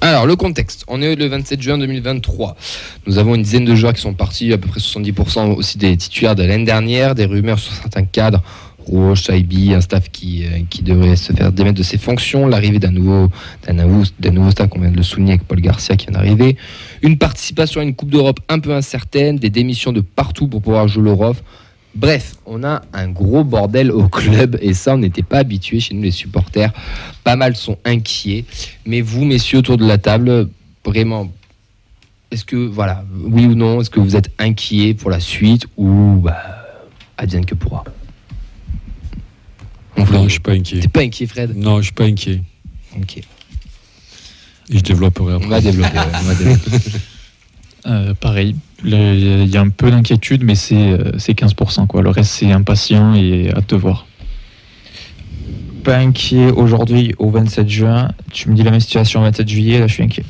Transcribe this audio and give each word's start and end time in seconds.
Alors, 0.00 0.26
le 0.26 0.36
contexte. 0.36 0.84
On 0.86 1.02
est 1.02 1.16
le 1.16 1.26
27 1.26 1.60
juin 1.60 1.78
2023. 1.78 2.56
Nous 3.06 3.18
avons 3.18 3.34
une 3.34 3.42
dizaine 3.42 3.64
de 3.64 3.74
joueurs 3.74 3.94
qui 3.94 4.00
sont 4.00 4.14
partis, 4.14 4.52
à 4.52 4.58
peu 4.58 4.68
près 4.68 4.78
70% 4.78 5.54
aussi 5.54 5.78
des 5.78 5.96
titulaires 5.96 6.36
de 6.36 6.44
l'année 6.44 6.64
dernière, 6.64 7.16
des 7.16 7.24
rumeurs 7.24 7.58
sur 7.58 7.72
certains 7.72 8.04
cadres. 8.04 8.42
Rouge, 8.86 9.22
Shaibi, 9.22 9.74
un 9.74 9.80
staff 9.80 10.10
qui, 10.10 10.44
euh, 10.44 10.60
qui 10.70 10.82
devrait 10.82 11.16
se 11.16 11.32
faire 11.32 11.52
démettre 11.52 11.78
de 11.78 11.82
ses 11.82 11.98
fonctions, 11.98 12.46
l'arrivée 12.46 12.78
d'un 12.78 12.92
nouveau, 12.92 13.28
nouveau, 13.68 14.04
nouveau 14.32 14.50
staff 14.50 14.68
qu'on 14.68 14.80
vient 14.80 14.90
de 14.90 14.96
le 14.96 15.02
souligner 15.02 15.32
avec 15.32 15.44
Paul 15.44 15.60
Garcia 15.60 15.96
qui 15.96 16.06
vient 16.06 16.14
d'arriver, 16.14 16.56
une 17.02 17.18
participation 17.18 17.80
à 17.80 17.84
une 17.84 17.94
Coupe 17.94 18.10
d'Europe 18.10 18.40
un 18.48 18.58
peu 18.60 18.72
incertaine, 18.72 19.38
des 19.38 19.50
démissions 19.50 19.92
de 19.92 20.00
partout 20.00 20.46
pour 20.48 20.62
pouvoir 20.62 20.88
jouer 20.88 21.04
l'Europe. 21.04 21.38
Bref, 21.94 22.36
on 22.44 22.62
a 22.62 22.82
un 22.92 23.08
gros 23.08 23.42
bordel 23.42 23.90
au 23.90 24.08
club 24.08 24.58
et 24.60 24.74
ça, 24.74 24.94
on 24.94 24.98
n'était 24.98 25.22
pas 25.22 25.38
habitué 25.38 25.80
chez 25.80 25.94
nous 25.94 26.02
les 26.02 26.10
supporters. 26.10 26.72
Pas 27.24 27.36
mal 27.36 27.56
sont 27.56 27.78
inquiets. 27.84 28.44
Mais 28.84 29.00
vous, 29.00 29.24
messieurs, 29.24 29.58
autour 29.58 29.78
de 29.78 29.86
la 29.86 29.96
table, 29.96 30.50
vraiment, 30.84 31.32
est-ce 32.30 32.44
que, 32.44 32.56
voilà, 32.56 33.04
oui 33.18 33.46
ou 33.46 33.54
non, 33.54 33.80
est-ce 33.80 33.88
que 33.88 34.00
vous 34.00 34.14
êtes 34.14 34.30
inquiets 34.38 34.94
pour 34.94 35.10
la 35.10 35.20
suite 35.20 35.66
ou 35.78 36.20
bah, 36.22 36.36
advienne 37.16 37.46
que 37.46 37.54
pourra? 37.54 37.84
Non, 40.12 40.24
je 40.24 40.28
suis 40.30 40.40
pas 40.40 40.52
inquiet. 40.52 40.80
T'es 40.80 40.88
pas 40.88 41.00
inquiet, 41.02 41.26
Fred? 41.26 41.56
Non, 41.56 41.78
je 41.78 41.84
suis 41.84 41.92
pas 41.92 42.04
inquiet. 42.04 42.42
Ok. 42.96 43.18
Et 43.18 43.24
je 44.78 44.80
développerai 44.80 45.34
On 45.34 45.36
après. 45.36 45.48
va 45.48 45.60
développer. 45.60 45.96
ouais, 45.98 46.04
on 46.20 46.22
va 46.24 46.34
développer. 46.34 46.70
Euh, 47.88 48.14
pareil, 48.14 48.56
Le- 48.82 49.14
il 49.44 49.48
y 49.48 49.56
a 49.56 49.60
un 49.60 49.68
peu 49.68 49.92
d'inquiétude, 49.92 50.42
mais 50.42 50.56
c'est 50.56 50.74
euh, 50.74 51.12
c'est 51.18 51.34
15%. 51.38 51.86
Quoi. 51.86 52.02
Le 52.02 52.10
reste, 52.10 52.32
c'est 52.32 52.50
impatient 52.50 53.14
et 53.14 53.48
hâte 53.54 53.70
de 53.70 53.76
voir. 53.76 54.08
Pas 55.84 55.98
inquiet 55.98 56.50
aujourd'hui 56.50 57.14
au 57.18 57.30
27 57.30 57.68
juin. 57.68 58.10
Tu 58.32 58.50
me 58.50 58.56
dis 58.56 58.64
la 58.64 58.72
même 58.72 58.80
situation 58.80 59.20
au 59.20 59.22
27 59.22 59.48
juillet, 59.48 59.78
là 59.78 59.86
je 59.86 59.92
suis 59.94 60.02
inquiet. 60.02 60.24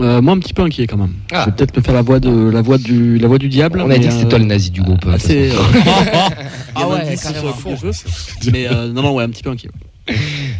Euh, 0.00 0.22
moi, 0.22 0.34
un 0.34 0.38
petit 0.38 0.54
peu 0.54 0.62
inquiet 0.62 0.86
quand 0.86 0.96
même. 0.96 1.14
Ah. 1.32 1.42
Je 1.44 1.50
vais 1.50 1.56
peut-être 1.56 1.76
me 1.76 1.82
faire 1.82 1.94
la 1.94 2.02
voix, 2.02 2.18
de, 2.18 2.30
la 2.50 2.62
voix, 2.62 2.78
du, 2.78 3.18
la 3.18 3.28
voix 3.28 3.38
du 3.38 3.48
diable. 3.48 3.82
On 3.84 3.90
a 3.90 3.98
dit 3.98 4.06
que 4.06 4.12
c'était 4.12 4.24
euh, 4.26 4.28
toi 4.28 4.38
le 4.38 4.44
nazi 4.46 4.70
du 4.70 4.82
groupe. 4.82 5.04
ah, 5.06 5.18
c'est- 5.18 5.50
façon. 5.50 5.62
Il 6.76 6.80
y 6.80 6.82
a 6.82 6.86
un 6.86 6.90
indice 7.06 7.20
sur 7.20 7.32
la 7.46 7.52
coupe 7.52 7.70
de 7.70 7.76
cheveux. 7.76 8.50
Mais 8.52 8.66
euh, 8.68 8.88
non, 8.88 9.02
non, 9.02 9.14
ouais, 9.14 9.24
un 9.24 9.28
petit 9.28 9.42
peu 9.42 9.50
inquiet. 9.50 9.68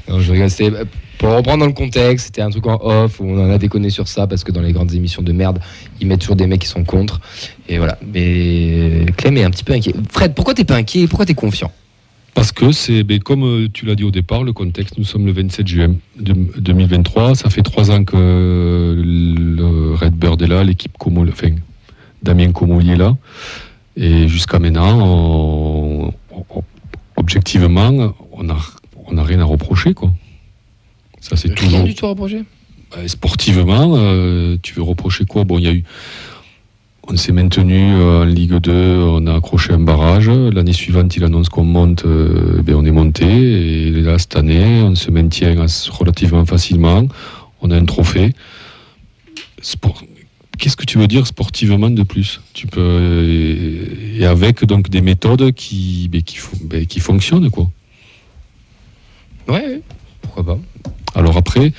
Non, 0.08 0.20
je 0.20 0.32
rigole, 0.32 0.50
c'était- 0.50 0.72
pour 1.18 1.30
reprendre 1.34 1.60
dans 1.60 1.66
le 1.66 1.72
contexte, 1.72 2.26
c'était 2.26 2.42
un 2.42 2.50
truc 2.50 2.66
en 2.66 2.78
off 2.82 3.20
où 3.20 3.24
on 3.24 3.44
en 3.44 3.50
a 3.50 3.58
déconné 3.58 3.90
sur 3.90 4.06
ça 4.08 4.26
parce 4.26 4.44
que 4.44 4.52
dans 4.52 4.60
les 4.60 4.72
grandes 4.72 4.92
émissions 4.92 5.22
de 5.22 5.32
merde, 5.32 5.60
ils 6.00 6.06
mettent 6.06 6.20
toujours 6.20 6.36
des 6.36 6.46
mecs 6.46 6.60
qui 6.60 6.68
sont 6.68 6.84
contre. 6.84 7.20
Et 7.68 7.78
voilà. 7.78 7.96
Mais 8.12 9.06
Clem 9.16 9.36
est 9.36 9.44
un 9.44 9.50
petit 9.50 9.64
peu 9.64 9.72
inquiet. 9.72 9.94
Fred, 10.10 10.34
pourquoi 10.34 10.54
t'es 10.54 10.64
pas 10.64 10.76
inquiet? 10.76 11.06
Pourquoi 11.06 11.24
t'es 11.26 11.34
confiant? 11.34 11.70
Parce 12.42 12.50
que 12.50 12.72
c'est, 12.72 13.04
ben, 13.04 13.20
comme 13.20 13.44
euh, 13.44 13.68
tu 13.72 13.86
l'as 13.86 13.94
dit 13.94 14.02
au 14.02 14.10
départ, 14.10 14.42
le 14.42 14.52
contexte, 14.52 14.98
nous 14.98 15.04
sommes 15.04 15.26
le 15.26 15.30
27 15.32 15.64
juin 15.64 15.94
de- 16.18 16.34
2023. 16.58 17.36
Ça 17.36 17.50
fait 17.50 17.62
trois 17.62 17.92
ans 17.92 18.02
que 18.02 18.16
le 19.00 19.94
Redbird 19.94 20.42
est 20.42 20.48
là, 20.48 20.64
l'équipe 20.64 20.90
Como, 20.98 21.24
enfin, 21.28 21.50
Damien 22.20 22.50
Comoli 22.50 22.90
est 22.90 22.96
là. 22.96 23.16
Et 23.96 24.26
jusqu'à 24.26 24.58
maintenant, 24.58 24.98
on- 25.06 26.12
on- 26.32 26.62
objectivement, 27.14 28.12
on 28.32 28.42
n'a 28.42 28.56
on 29.06 29.16
a 29.18 29.22
rien 29.22 29.38
à 29.38 29.44
reprocher. 29.44 29.94
Quoi. 29.94 30.10
Ça, 31.20 31.36
c'est 31.36 31.46
Rien 31.46 31.54
toujours. 31.54 31.84
du 31.84 31.94
tout 31.94 32.06
à 32.06 32.08
reprocher? 32.08 32.42
Euh, 32.98 33.06
sportivement, 33.06 33.92
euh, 33.96 34.56
tu 34.62 34.74
veux 34.74 34.82
reprocher 34.82 35.26
quoi? 35.26 35.44
Bon, 35.44 35.58
il 35.58 35.64
y 35.64 35.68
a 35.68 35.72
eu. 35.74 35.84
On 37.08 37.16
s'est 37.16 37.32
maintenu 37.32 37.94
euh, 37.94 38.22
en 38.22 38.24
Ligue 38.24 38.54
2, 38.54 38.72
on 38.72 39.26
a 39.26 39.34
accroché 39.34 39.72
un 39.72 39.80
barrage. 39.80 40.28
L'année 40.28 40.72
suivante, 40.72 41.16
il 41.16 41.24
annonce 41.24 41.48
qu'on 41.48 41.64
monte, 41.64 42.04
euh, 42.06 42.62
ben, 42.62 42.76
on 42.76 42.84
est 42.84 42.92
monté. 42.92 43.26
Et 43.26 43.90
là, 43.90 44.18
cette 44.18 44.36
année, 44.36 44.82
on 44.82 44.94
se 44.94 45.10
maintient 45.10 45.54
relativement 45.90 46.46
facilement. 46.46 47.06
On 47.60 47.70
a 47.70 47.76
un 47.76 47.84
trophée. 47.84 48.32
Sport- 49.60 50.04
Qu'est-ce 50.58 50.76
que 50.76 50.84
tu 50.84 50.98
veux 50.98 51.08
dire 51.08 51.26
sportivement 51.26 51.90
de 51.90 52.02
plus? 52.04 52.40
Tu 52.52 52.68
peux 52.68 52.80
euh, 52.80 53.86
et 54.18 54.24
avec 54.24 54.64
donc 54.64 54.88
des 54.88 55.00
méthodes 55.00 55.50
qui 55.52 56.08
ben, 56.08 56.22
qui, 56.22 56.38
ben, 56.64 56.86
qui 56.86 57.00
fonctionnent 57.00 57.50
quoi. 57.50 57.68
Ouais, 59.48 59.80
pourquoi 60.20 60.44
pas. 60.44 60.58
Alors 61.16 61.36
après, 61.36 61.72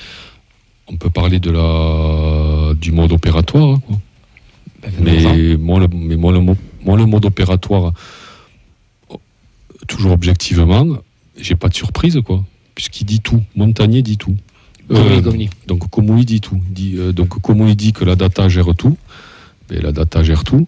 on 0.86 0.96
peut 0.96 1.08
parler 1.08 1.38
de 1.40 1.50
la 1.50 2.74
du 2.74 2.92
mode 2.92 3.12
opératoire. 3.12 3.70
hein, 3.76 3.82
quoi. 3.86 3.96
Mais 5.00 5.56
moi, 5.56 5.80
le, 5.80 5.88
mais 5.92 6.16
moi, 6.16 6.32
le, 6.32 6.40
le 6.40 7.06
mode 7.06 7.24
opératoire, 7.24 7.92
toujours 9.88 10.12
objectivement, 10.12 10.86
j'ai 11.38 11.54
pas 11.54 11.68
de 11.68 11.74
surprise, 11.74 12.20
quoi. 12.24 12.44
Puisqu'il 12.74 13.04
dit 13.04 13.20
tout. 13.20 13.42
Montagnier 13.56 14.02
dit 14.02 14.16
tout. 14.16 14.36
Euh, 14.90 15.20
communique. 15.22 15.52
donc, 15.66 15.88
comme 15.90 16.18
il 16.18 16.24
dit 16.24 16.40
tout. 16.40 16.60
Dit, 16.70 16.94
euh, 16.98 17.12
donc, 17.12 17.28
comme 17.40 17.66
il 17.68 17.76
dit 17.76 17.92
que 17.92 18.04
la 18.04 18.16
data 18.16 18.48
gère 18.48 18.74
tout, 18.74 18.96
ben, 19.68 19.80
la 19.82 19.92
data 19.92 20.22
gère 20.22 20.44
tout. 20.44 20.66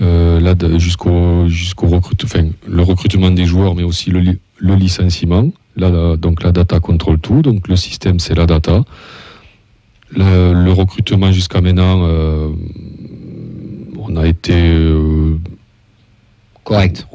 Euh, 0.00 0.78
jusqu'au 0.78 1.48
jusqu'au 1.48 1.86
recrute, 1.86 2.24
enfin, 2.24 2.46
le 2.66 2.82
recrutement 2.82 3.30
des 3.30 3.46
joueurs, 3.46 3.74
mais 3.74 3.84
aussi 3.84 4.10
le, 4.10 4.20
li- 4.20 4.38
le 4.58 4.74
licenciement. 4.74 5.50
Là, 5.76 5.88
la- 5.90 6.16
donc, 6.16 6.42
la 6.42 6.52
data 6.52 6.80
contrôle 6.80 7.18
tout. 7.18 7.40
Donc, 7.42 7.68
le 7.68 7.76
système, 7.76 8.18
c'est 8.18 8.34
la 8.34 8.46
data. 8.46 8.84
Le, 10.10 10.52
le 10.52 10.72
recrutement 10.72 11.32
jusqu'à 11.32 11.60
maintenant, 11.60 12.04
euh, 12.06 12.48
on 14.08 14.16
a 14.16 14.26
été 14.26 14.52
euh, 14.54 15.36
Correct. 16.64 17.06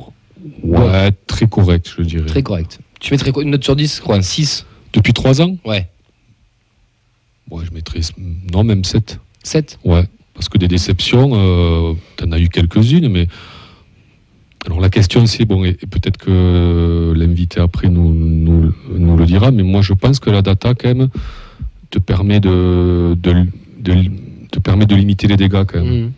ouais, 0.63 1.11
très 1.27 1.47
correct, 1.47 1.91
je 1.97 2.03
dirais. 2.03 2.25
Très 2.25 2.43
correct. 2.43 2.79
Tu 2.99 3.13
mettrais 3.13 3.31
Une 3.41 3.51
note 3.51 3.63
sur 3.63 3.75
10 3.75 3.99
quoi 4.01 4.15
Un 4.17 4.21
6 4.21 4.65
Depuis 4.93 5.13
trois 5.13 5.41
ans 5.41 5.57
Ouais. 5.65 5.87
Ouais, 7.49 7.63
je 7.65 7.73
mettrais 7.73 8.01
non 8.53 8.63
même 8.63 8.83
7. 8.83 9.19
7 9.43 9.79
Ouais, 9.83 10.03
parce 10.33 10.49
que 10.49 10.57
des 10.57 10.67
déceptions, 10.67 11.31
euh, 11.33 11.93
t'en 12.17 12.31
as 12.31 12.39
eu 12.39 12.49
quelques-unes, 12.49 13.09
mais 13.09 13.27
alors 14.65 14.81
la 14.81 14.89
question 14.89 15.25
c'est 15.25 15.45
bon, 15.45 15.63
et, 15.63 15.69
et 15.69 15.87
peut-être 15.87 16.17
que 16.17 17.13
l'invité 17.15 17.59
après 17.61 17.87
nous, 17.89 18.13
nous, 18.13 18.73
nous 18.95 19.17
le 19.17 19.25
dira, 19.25 19.51
mais 19.51 19.63
moi 19.63 19.81
je 19.81 19.93
pense 19.93 20.19
que 20.19 20.29
la 20.29 20.41
data 20.41 20.73
quand 20.75 20.89
même 20.93 21.09
te 21.89 21.97
permet 21.97 22.39
de, 22.39 23.15
de, 23.19 23.45
de- 23.79 24.11
te 24.51 24.59
permet 24.59 24.85
de 24.85 24.95
limiter 24.95 25.27
les 25.27 25.37
dégâts 25.37 25.63
quand 25.65 25.81
même. 25.83 26.01
Mhm. 26.03 26.11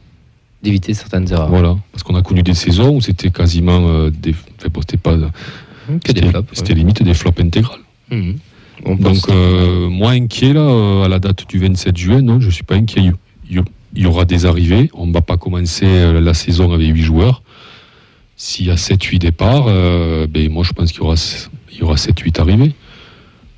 D'éviter 0.64 0.94
certaines 0.94 1.32
erreurs. 1.32 1.50
Voilà, 1.50 1.76
parce 1.92 2.04
qu'on 2.04 2.16
a 2.16 2.22
connu 2.22 2.44
des 2.44 2.54
saisons 2.54 2.96
où 2.96 3.02
c'était 3.02 3.32
quasiment 3.32 3.88
euh, 3.88 4.10
des, 4.12 4.32
enfin, 4.60 4.70
bon, 4.72 4.82
c'était 4.82 4.98
pas, 4.98 5.16
Que 5.16 6.12
des 6.12 6.22
c'était- 6.22 6.30
flops. 6.30 6.50
c'était 6.54 6.74
limite 6.76 7.02
des 7.02 7.14
flops 7.16 7.40
intégrales. 7.42 7.80
Mhm. 8.12 8.36
Donc, 9.00 9.18
euh, 9.30 9.90
moi 9.90 10.12
inquiet, 10.12 10.54
là, 10.54 10.62
euh, 10.62 11.04
à 11.04 11.08
la 11.08 11.20
date 11.20 11.48
du 11.50 11.60
27 11.60 11.98
juin, 11.98 12.22
non, 12.22 12.40
je 12.40 12.48
ne 12.48 12.52
suis 12.52 12.64
pas 12.64 12.76
inquiet. 12.76 13.12
Il 13.50 13.64
y, 14.02 14.06
aura 14.06 14.24
des 14.26 14.46
arrivées. 14.46 14.90
On 14.94 15.06
ne 15.08 15.14
va 15.14 15.22
pas 15.22 15.38
commencer 15.38 15.86
euh, 15.86 16.22
la 16.22 16.34
saison 16.34 16.72
avec 16.72 16.88
8 16.96 17.02
joueurs. 17.02 17.42
S'il 18.38 18.68
y 18.68 18.72
a 18.72 18.76
7-8 18.78 19.20
départs, 19.20 19.66
euh, 19.68 20.26
ben, 20.28 20.50
moi, 20.50 20.64
je 20.64 20.72
pense 20.74 20.92
qu'il 20.92 21.02
y 21.02 21.04
aura, 21.04 21.16
il 21.72 21.80
y 21.80 21.84
aura 21.84 21.96
7-8 21.98 22.40
arrivées. 22.40 22.74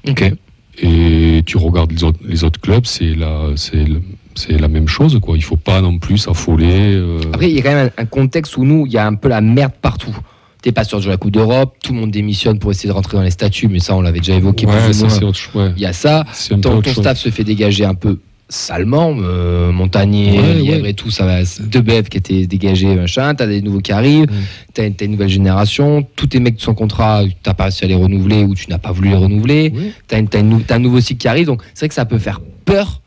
Ok. 0.09 0.33
Et 0.81 1.43
tu 1.45 1.57
regardes 1.57 1.91
les 1.91 2.03
autres, 2.03 2.19
les 2.25 2.43
autres 2.43 2.59
clubs, 2.59 2.85
c'est 2.85 3.13
la, 3.15 3.49
c'est 3.55 4.57
la 4.59 4.67
même 4.67 4.87
chose. 4.87 5.19
Quoi. 5.21 5.35
Il 5.35 5.41
ne 5.41 5.45
faut 5.45 5.55
pas 5.55 5.81
non 5.81 5.99
plus 5.99 6.17
s'affoler. 6.17 6.95
euh, 6.95 7.19
Après, 7.33 7.49
il 7.49 7.55
y 7.55 7.59
a 7.59 7.61
quand 7.61 7.73
même 7.73 7.91
un, 7.97 8.05
contexte 8.05 8.57
où 8.57 8.65
nous, 8.65 8.85
il 8.87 8.91
y 8.91 8.97
a 8.97 9.05
un 9.05 9.13
peu 9.15 9.29
la 9.29 9.41
merde 9.41 9.73
partout. 9.81 10.15
T'es 10.61 10.71
pas 10.71 10.83
sûr 10.85 10.97
de 10.97 11.03
jouer 11.03 11.11
la 11.11 11.17
Coupe 11.17 11.31
d'Europe, 11.31 11.75
tout 11.83 11.93
le 11.93 11.99
monde 11.99 12.11
démissionne 12.11 12.57
pour 12.57 12.71
essayer 12.71 12.87
de 12.87 12.93
rentrer 12.93 13.17
dans 13.17 13.23
les 13.23 13.31
statuts, 13.31 13.67
mais 13.67 13.79
ça, 13.79 13.95
on 13.95 14.01
l'avait 14.01 14.19
déjà 14.19 14.35
évoqué. 14.35 14.65
ouais, 14.65 14.85
plus 14.85 14.93
ça, 14.93 15.23
autre 15.25 15.39
ouais. 15.55 15.71
Il 15.75 15.81
y 15.81 15.85
a 15.85 15.93
ça. 15.93 16.23
Ton, 16.61 16.81
ton 16.81 16.93
staff 16.93 17.17
se 17.17 17.29
fait 17.29 17.43
dégager 17.43 17.83
un 17.85 17.95
peu 17.95 18.17
salement. 18.53 19.15
Euh, 19.19 19.71
Montagnier, 19.71 20.39
Ouais, 20.39 20.53
Lièvre 20.55 20.83
ouais. 20.83 20.89
et 20.91 20.93
tout, 20.93 21.09
ça 21.11 21.25
va. 21.25 21.39
Debev 21.59 22.03
qui 22.09 22.17
était 22.17 22.45
dégagé, 22.47 22.93
machin. 22.95 23.33
T'as 23.35 23.47
des 23.47 23.61
nouveaux 23.61 23.79
qui 23.81 23.91
arrivent. 23.91 24.29
Mm. 24.31 24.43
T'as 24.73 24.87
une, 25.05 25.11
nouvelle 25.11 25.29
génération. 25.29 26.05
Tous 26.15 26.27
tes 26.27 26.39
mecs 26.39 26.55
de 26.57 26.61
son 26.61 26.73
contrat, 26.73 27.23
t'as 27.41 27.53
pas 27.53 27.63
réussi 27.65 27.83
à 27.85 27.87
les 27.87 27.95
renouveler 27.95 28.43
ou 28.43 28.55
tu 28.55 28.69
n'as 28.69 28.77
pas 28.77 28.91
voulu 28.91 29.09
les 29.09 29.15
renouveler. 29.15 29.73
T'as, 30.07 30.19
une- 30.19 30.27
une 30.33 30.61
un 30.69 30.79
nouveau 30.79 30.99
cycle 31.01 31.19
qui 31.21 31.27
arrive. 31.27 31.47
Donc, 31.47 31.61
c'est 31.73 31.81
vrai 31.81 31.87
que 31.89 31.95
ça 31.95 32.05
peut 32.05 32.19
faire 32.19 32.41
peur 32.65 32.99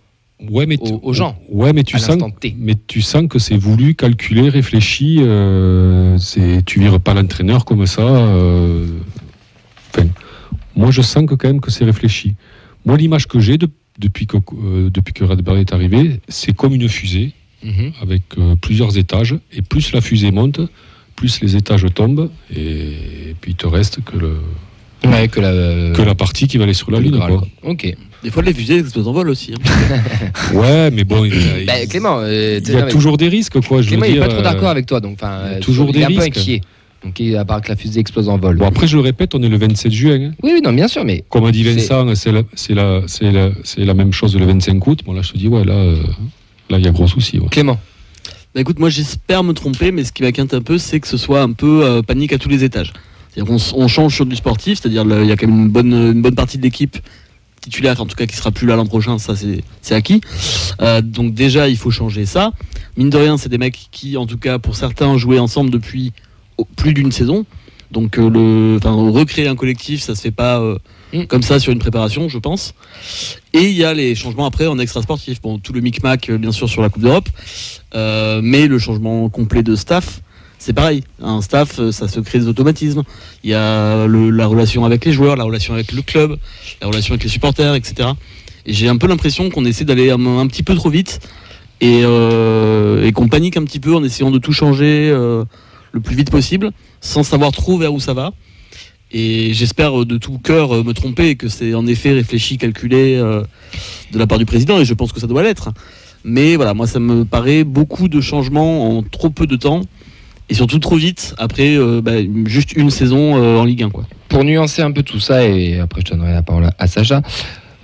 Ouais, 0.50 0.66
mais 0.66 0.76
aux, 0.80 1.00
aux 1.02 1.12
gens 1.14 1.38
Ouais, 1.48 1.72
mais 1.72 1.82
tu 1.82 1.98
sens, 1.98 2.18
mais 2.58 2.74
tu 2.86 3.00
sens 3.00 3.22
que 3.26 3.38
c'est 3.38 3.56
voulu, 3.56 3.94
calculé, 3.94 4.50
réfléchi. 4.50 5.16
euh, 5.20 6.18
c'est, 6.18 6.62
tu 6.66 6.78
vires 6.78 7.00
pas 7.00 7.14
l'entraîneur 7.14 7.64
comme 7.64 7.86
ça. 7.86 8.02
euh, 8.02 8.86
moi, 10.76 10.90
je 10.90 11.00
sens 11.00 11.24
que 11.26 11.34
quand 11.34 11.48
même 11.48 11.60
que 11.60 11.70
c'est 11.70 11.84
réfléchi. 11.86 12.34
Moi, 12.84 12.98
l'image 12.98 13.26
que 13.26 13.40
j'ai 13.40 13.56
de- 13.56 13.70
depuis 13.98 14.26
que 14.26 14.36
euh, 14.36 14.90
depuis 14.90 15.12
que 15.14 15.24
Radberg 15.24 15.58
est 15.58 15.72
arrivé, 15.72 16.20
c'est 16.28 16.54
comme 16.54 16.74
une 16.74 16.88
fusée 16.88 17.32
Mhm. 17.64 17.92
avec 18.02 18.22
euh, 18.38 18.54
plusieurs 18.60 18.96
étages. 18.98 19.34
Et 19.52 19.62
plus 19.62 19.92
la 19.92 20.00
fusée 20.00 20.30
monte, 20.30 20.60
plus 21.16 21.40
les 21.40 21.56
étages 21.56 21.86
tombent. 21.94 22.30
Et, 22.54 23.34
puis 23.40 23.52
il 23.52 23.56
te 23.56 23.66
reste 23.66 24.04
que 24.04 24.16
le 24.16 24.36
Ouais, 25.04 25.28
que 25.28 25.40
la, 25.40 25.92
que 25.94 26.02
la 26.02 26.14
partie 26.14 26.48
qui 26.48 26.58
va 26.58 26.64
aller 26.64 26.74
sur 26.74 26.90
la 26.90 26.98
Lune. 27.00 27.18
Quoi. 27.18 27.46
Ok. 27.62 27.94
Des 28.24 28.30
fois, 28.30 28.42
les 28.42 28.52
fusées 28.54 28.78
explosent 28.78 29.06
en 29.06 29.12
vol 29.12 29.28
aussi. 29.28 29.52
hein. 29.54 29.96
Ouais, 30.54 30.90
mais 30.90 31.04
bon, 31.04 31.24
il 31.24 31.34
y 31.34 31.70
a, 31.70 31.74
Bah, 31.78 31.86
Clément, 31.88 32.18
euh, 32.20 32.60
il 32.64 32.72
y 32.72 32.76
a 32.76 32.86
mais 32.86 32.90
toujours 32.90 33.16
des 33.16 33.28
risques, 33.28 33.60
quoi. 33.60 33.82
Je 33.82 33.88
Clément, 33.88 34.04
veux 34.06 34.10
il 34.12 34.16
est 34.16 34.20
pas 34.20 34.28
trop 34.28 34.42
d'accord 34.42 34.68
euh, 34.68 34.70
avec 34.72 34.86
toi, 34.86 35.00
donc 35.00 35.18
enfin, 35.20 35.40
il 35.44 35.50
y 35.50 35.54
a 35.54 35.56
euh, 35.56 35.60
toujours 35.60 35.88
il 35.90 35.96
est 35.96 36.06
des 36.06 36.14
peu 36.14 36.20
risques. 36.22 36.38
inquiet. 36.38 36.60
Donc, 37.06 37.20
à 37.36 37.44
part 37.44 37.62
que 37.62 37.68
la 37.68 37.76
fusée 37.76 38.00
explose 38.00 38.28
en 38.28 38.36
vol. 38.36 38.56
Bon, 38.56 38.66
après, 38.66 38.88
je 38.88 38.96
le 38.96 39.02
répète, 39.02 39.34
on 39.36 39.42
est 39.42 39.48
le 39.48 39.56
27 39.56 39.92
juin. 39.92 40.20
hein. 40.20 40.32
Oui, 40.42 40.50
oui, 40.54 40.60
non, 40.62 40.72
bien 40.72 40.88
sûr, 40.88 41.04
mais 41.04 41.24
Comme 41.28 41.44
a 41.44 41.52
dit 41.52 41.62
Vincent, 41.62 42.14
c'est 42.16 42.74
la, 42.74 43.94
même 43.94 44.12
chose 44.12 44.36
le 44.36 44.44
25 44.44 44.84
août. 44.86 45.00
Bon, 45.06 45.12
là, 45.12 45.22
je 45.22 45.32
te 45.32 45.38
dis, 45.38 45.46
ouais, 45.46 45.64
là, 45.64 45.74
euh, 45.74 46.02
là, 46.68 46.78
il 46.78 46.84
y 46.84 46.88
a 46.88 46.90
gros 46.90 47.06
souci. 47.06 47.38
ouais. 47.38 47.48
Clément. 47.48 47.78
Bah 48.54 48.62
écoute, 48.62 48.78
moi 48.78 48.88
j'espère 48.88 49.44
me 49.44 49.52
tromper, 49.52 49.92
mais 49.92 50.02
ce 50.02 50.12
qui 50.12 50.22
m'inquiète 50.22 50.54
un 50.54 50.62
peu, 50.62 50.78
c'est 50.78 50.98
que 50.98 51.06
ce 51.06 51.18
soit 51.18 51.42
un 51.42 51.52
peu 51.52 51.84
euh, 51.84 52.00
panique 52.00 52.32
à 52.32 52.38
tous 52.38 52.48
les 52.48 52.64
étages. 52.64 52.94
C'est-à-dire 53.28 53.54
qu'on 53.54 53.60
on 53.82 53.86
change 53.86 54.14
sur 54.14 54.24
du 54.24 54.34
sportif, 54.34 54.78
c'est-à-dire 54.80 55.04
il 55.04 55.26
y 55.28 55.30
a 55.30 55.36
quand 55.36 55.46
même 55.46 55.64
une 55.64 55.68
bonne, 55.68 55.92
une 55.92 56.22
bonne 56.22 56.34
partie 56.34 56.56
de 56.56 56.62
l'équipe 56.62 56.96
titulaire, 57.60 58.00
en 58.00 58.06
tout 58.06 58.16
cas 58.16 58.24
qui 58.24 58.34
sera 58.34 58.50
plus 58.50 58.66
là 58.66 58.76
l'an 58.76 58.86
prochain, 58.86 59.18
ça 59.18 59.34
c'est 59.36 59.94
acquis. 59.94 60.22
Euh, 60.80 61.02
donc 61.02 61.34
déjà, 61.34 61.68
il 61.68 61.76
faut 61.76 61.90
changer 61.90 62.24
ça. 62.24 62.52
Mine 62.96 63.10
de 63.10 63.18
rien, 63.18 63.36
c'est 63.36 63.50
des 63.50 63.58
mecs 63.58 63.88
qui, 63.90 64.16
en 64.16 64.24
tout 64.24 64.38
cas 64.38 64.58
pour 64.58 64.74
certains, 64.74 65.18
jouaient 65.18 65.38
ensemble 65.38 65.68
depuis 65.68 66.14
plus 66.76 66.94
d'une 66.94 67.12
saison. 67.12 67.44
Donc 67.92 68.18
euh, 68.18 68.28
le, 68.28 68.76
enfin, 68.78 68.92
recréer 68.92 69.46
un 69.48 69.54
collectif, 69.56 70.02
ça 70.02 70.14
se 70.14 70.20
fait 70.22 70.30
pas 70.30 70.60
euh, 70.60 70.76
Mm. 71.12 71.26
comme 71.26 71.42
ça 71.42 71.60
sur 71.60 71.72
une 71.72 71.78
préparation, 71.78 72.28
je 72.28 72.36
pense. 72.38 72.74
Et 73.52 73.60
il 73.70 73.76
y 73.76 73.84
a 73.84 73.94
les 73.94 74.16
changements 74.16 74.44
après 74.44 74.66
en 74.66 74.76
extra 74.80 75.02
sportif. 75.02 75.40
Bon, 75.40 75.56
tout 75.60 75.72
le 75.72 75.80
micmac, 75.80 76.28
euh, 76.28 76.36
bien 76.36 76.50
sûr, 76.50 76.68
sur 76.68 76.82
la 76.82 76.88
Coupe 76.88 77.02
d'Europe. 77.04 77.28
Euh, 77.94 78.40
mais 78.42 78.66
le 78.66 78.76
changement 78.80 79.28
complet 79.28 79.62
de 79.62 79.76
staff, 79.76 80.20
c'est 80.58 80.72
pareil. 80.72 81.04
Un 81.22 81.42
staff, 81.42 81.80
ça 81.92 82.08
se 82.08 82.18
crée 82.18 82.40
des 82.40 82.48
automatismes. 82.48 83.04
Il 83.44 83.50
y 83.50 83.54
a 83.54 84.08
le- 84.08 84.30
la 84.30 84.46
relation 84.48 84.84
avec 84.84 85.04
les 85.04 85.12
joueurs, 85.12 85.36
la 85.36 85.44
relation 85.44 85.74
avec 85.74 85.92
le 85.92 86.02
club, 86.02 86.36
la 86.82 86.88
relation 86.88 87.12
avec 87.14 87.22
les 87.22 87.30
supporters, 87.30 87.76
etc. 87.76 88.08
Et 88.66 88.72
j'ai 88.72 88.88
un 88.88 88.96
peu 88.96 89.06
l'impression 89.06 89.48
qu'on 89.48 89.64
essaie 89.64 89.84
d'aller 89.84 90.10
un, 90.10 90.26
un 90.38 90.46
petit 90.48 90.64
peu 90.64 90.74
trop 90.74 90.90
vite 90.90 91.20
et, 91.80 92.00
et 92.00 93.12
qu'on 93.12 93.28
panique 93.28 93.56
un 93.56 93.62
petit 93.64 93.78
peu 93.80 93.94
en 93.94 94.02
essayant 94.02 94.32
de 94.32 94.38
tout 94.38 94.52
changer 94.52 95.16
le 95.96 96.00
plus 96.02 96.14
vite 96.14 96.30
possible, 96.30 96.70
sans 97.00 97.24
savoir 97.24 97.50
trop 97.50 97.78
vers 97.78 97.92
où 97.92 97.98
ça 97.98 98.14
va. 98.14 98.32
Et 99.12 99.54
j'espère 99.54 100.04
de 100.04 100.18
tout 100.18 100.38
cœur 100.38 100.72
euh, 100.72 100.82
me 100.82 100.92
tromper 100.92 101.36
que 101.36 101.48
c'est 101.48 101.74
en 101.74 101.86
effet 101.86 102.12
réfléchi, 102.12 102.58
calculé 102.58 103.16
euh, 103.16 103.42
de 104.12 104.18
la 104.18 104.26
part 104.26 104.38
du 104.38 104.44
président, 104.46 104.78
et 104.78 104.84
je 104.84 104.94
pense 104.94 105.12
que 105.12 105.20
ça 105.20 105.26
doit 105.26 105.42
l'être. 105.42 105.70
Mais 106.22 106.56
voilà, 106.56 106.74
moi 106.74 106.86
ça 106.86 107.00
me 107.00 107.24
paraît 107.24 107.64
beaucoup 107.64 108.08
de 108.08 108.20
changements 108.20 108.98
en 108.98 109.02
trop 109.02 109.30
peu 109.30 109.46
de 109.46 109.56
temps, 109.56 109.80
et 110.50 110.54
surtout 110.54 110.80
trop 110.80 110.96
vite, 110.96 111.34
après 111.38 111.76
euh, 111.76 112.02
bah, 112.02 112.16
juste 112.44 112.72
une 112.74 112.90
saison 112.90 113.34
en 113.36 113.64
Ligue 113.64 113.84
1. 113.84 113.90
Quoi. 113.90 114.04
Pour 114.28 114.44
nuancer 114.44 114.82
un 114.82 114.92
peu 114.92 115.02
tout 115.02 115.20
ça, 115.20 115.46
et 115.46 115.78
après 115.80 116.02
je 116.04 116.12
donnerai 116.12 116.32
la 116.32 116.42
parole 116.42 116.68
à 116.78 116.86
Sacha, 116.86 117.22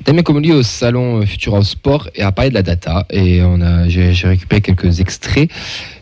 Damien 0.04 0.22
Comoli 0.22 0.50
au 0.50 0.64
salon 0.64 1.24
Futura 1.24 1.62
Sport 1.62 2.08
et 2.16 2.22
a 2.22 2.32
parlé 2.32 2.50
de 2.50 2.54
la 2.54 2.62
data 2.62 3.06
et 3.10 3.40
on 3.42 3.60
a 3.60 3.88
j'ai 3.88 4.12
récupéré 4.26 4.60
quelques 4.60 4.98
extraits. 4.98 5.48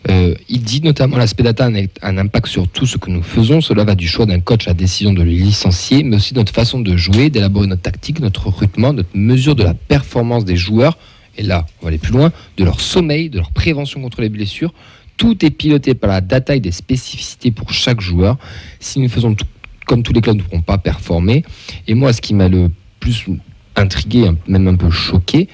Euh, 0.09 0.35
il 0.49 0.63
dit 0.63 0.81
notamment 0.81 1.19
l'aspect 1.19 1.43
data 1.43 1.67
a 1.67 2.09
un, 2.09 2.19
impact 2.19 2.47
sur 2.47 2.67
tout 2.69 2.87
ce 2.87 2.97
que 2.97 3.11
nous 3.11 3.23
faisons. 3.23 3.61
Cela 3.61 3.85
va 3.85 3.95
du 3.95 4.09
choix 4.09 4.25
d'un 4.25 4.41
coach 4.41 4.67
à 4.67 4.71
la 4.71 4.75
décision 4.75 5.13
de 5.13 5.23
le 5.23 5.31
licencier, 5.31 6.03
mais 6.03 6.17
aussi 6.17 6.35
notre 6.35 6.53
façon 6.53 6.81
de 6.81 6.97
jouer, 6.97 7.29
d'élaborer 7.29 7.67
notre 7.67 7.83
tactique, 7.83 8.21
notre 8.21 8.47
recrutement, 8.47 8.95
notre 8.95 9.11
mesure 9.13 9.55
de 9.55 9.65
la 9.65 9.75
performance 9.75 10.47
des 10.47 10.57
joueurs. 10.57 10.97
Et 11.37 11.43
là, 11.43 11.67
on 11.81 11.85
va 11.85 11.89
aller 11.89 11.99
plus 11.99 12.13
loin, 12.13 12.33
de 12.57 12.65
leur 12.65 12.81
sommeil, 12.81 13.29
de 13.29 13.37
leur 13.37 13.51
prévention 13.51 14.01
contre 14.01 14.23
les 14.23 14.31
blessures. 14.31 14.73
Tout 15.19 15.45
est 15.45 15.51
piloté 15.51 15.93
par 15.93 16.09
la 16.09 16.23
data 16.23 16.57
et 16.57 16.61
des 16.61 16.73
spécificités 16.73 17.51
pour 17.51 17.73
chaque 17.73 18.01
joueur. 18.01 18.39
Si 18.79 18.99
nous 18.99 19.11
faisons 19.11 19.37
comme 19.87 20.03
tous 20.03 20.15
les 20.15 20.23
clubs 20.23 20.37
ne 20.37 20.43
pourront 20.43 20.63
pas 20.63 20.79
performer. 20.79 21.45
Et 21.87 21.95
moi, 21.95 22.13
ce 22.15 22.21
qui 22.23 22.33
m'a 22.33 22.49
le 22.49 22.71
plus 23.01 23.27
intrigué, 23.81 24.31
même 24.47 24.69
un 24.69 24.77
peu 24.77 24.91
choqué, 24.91 25.49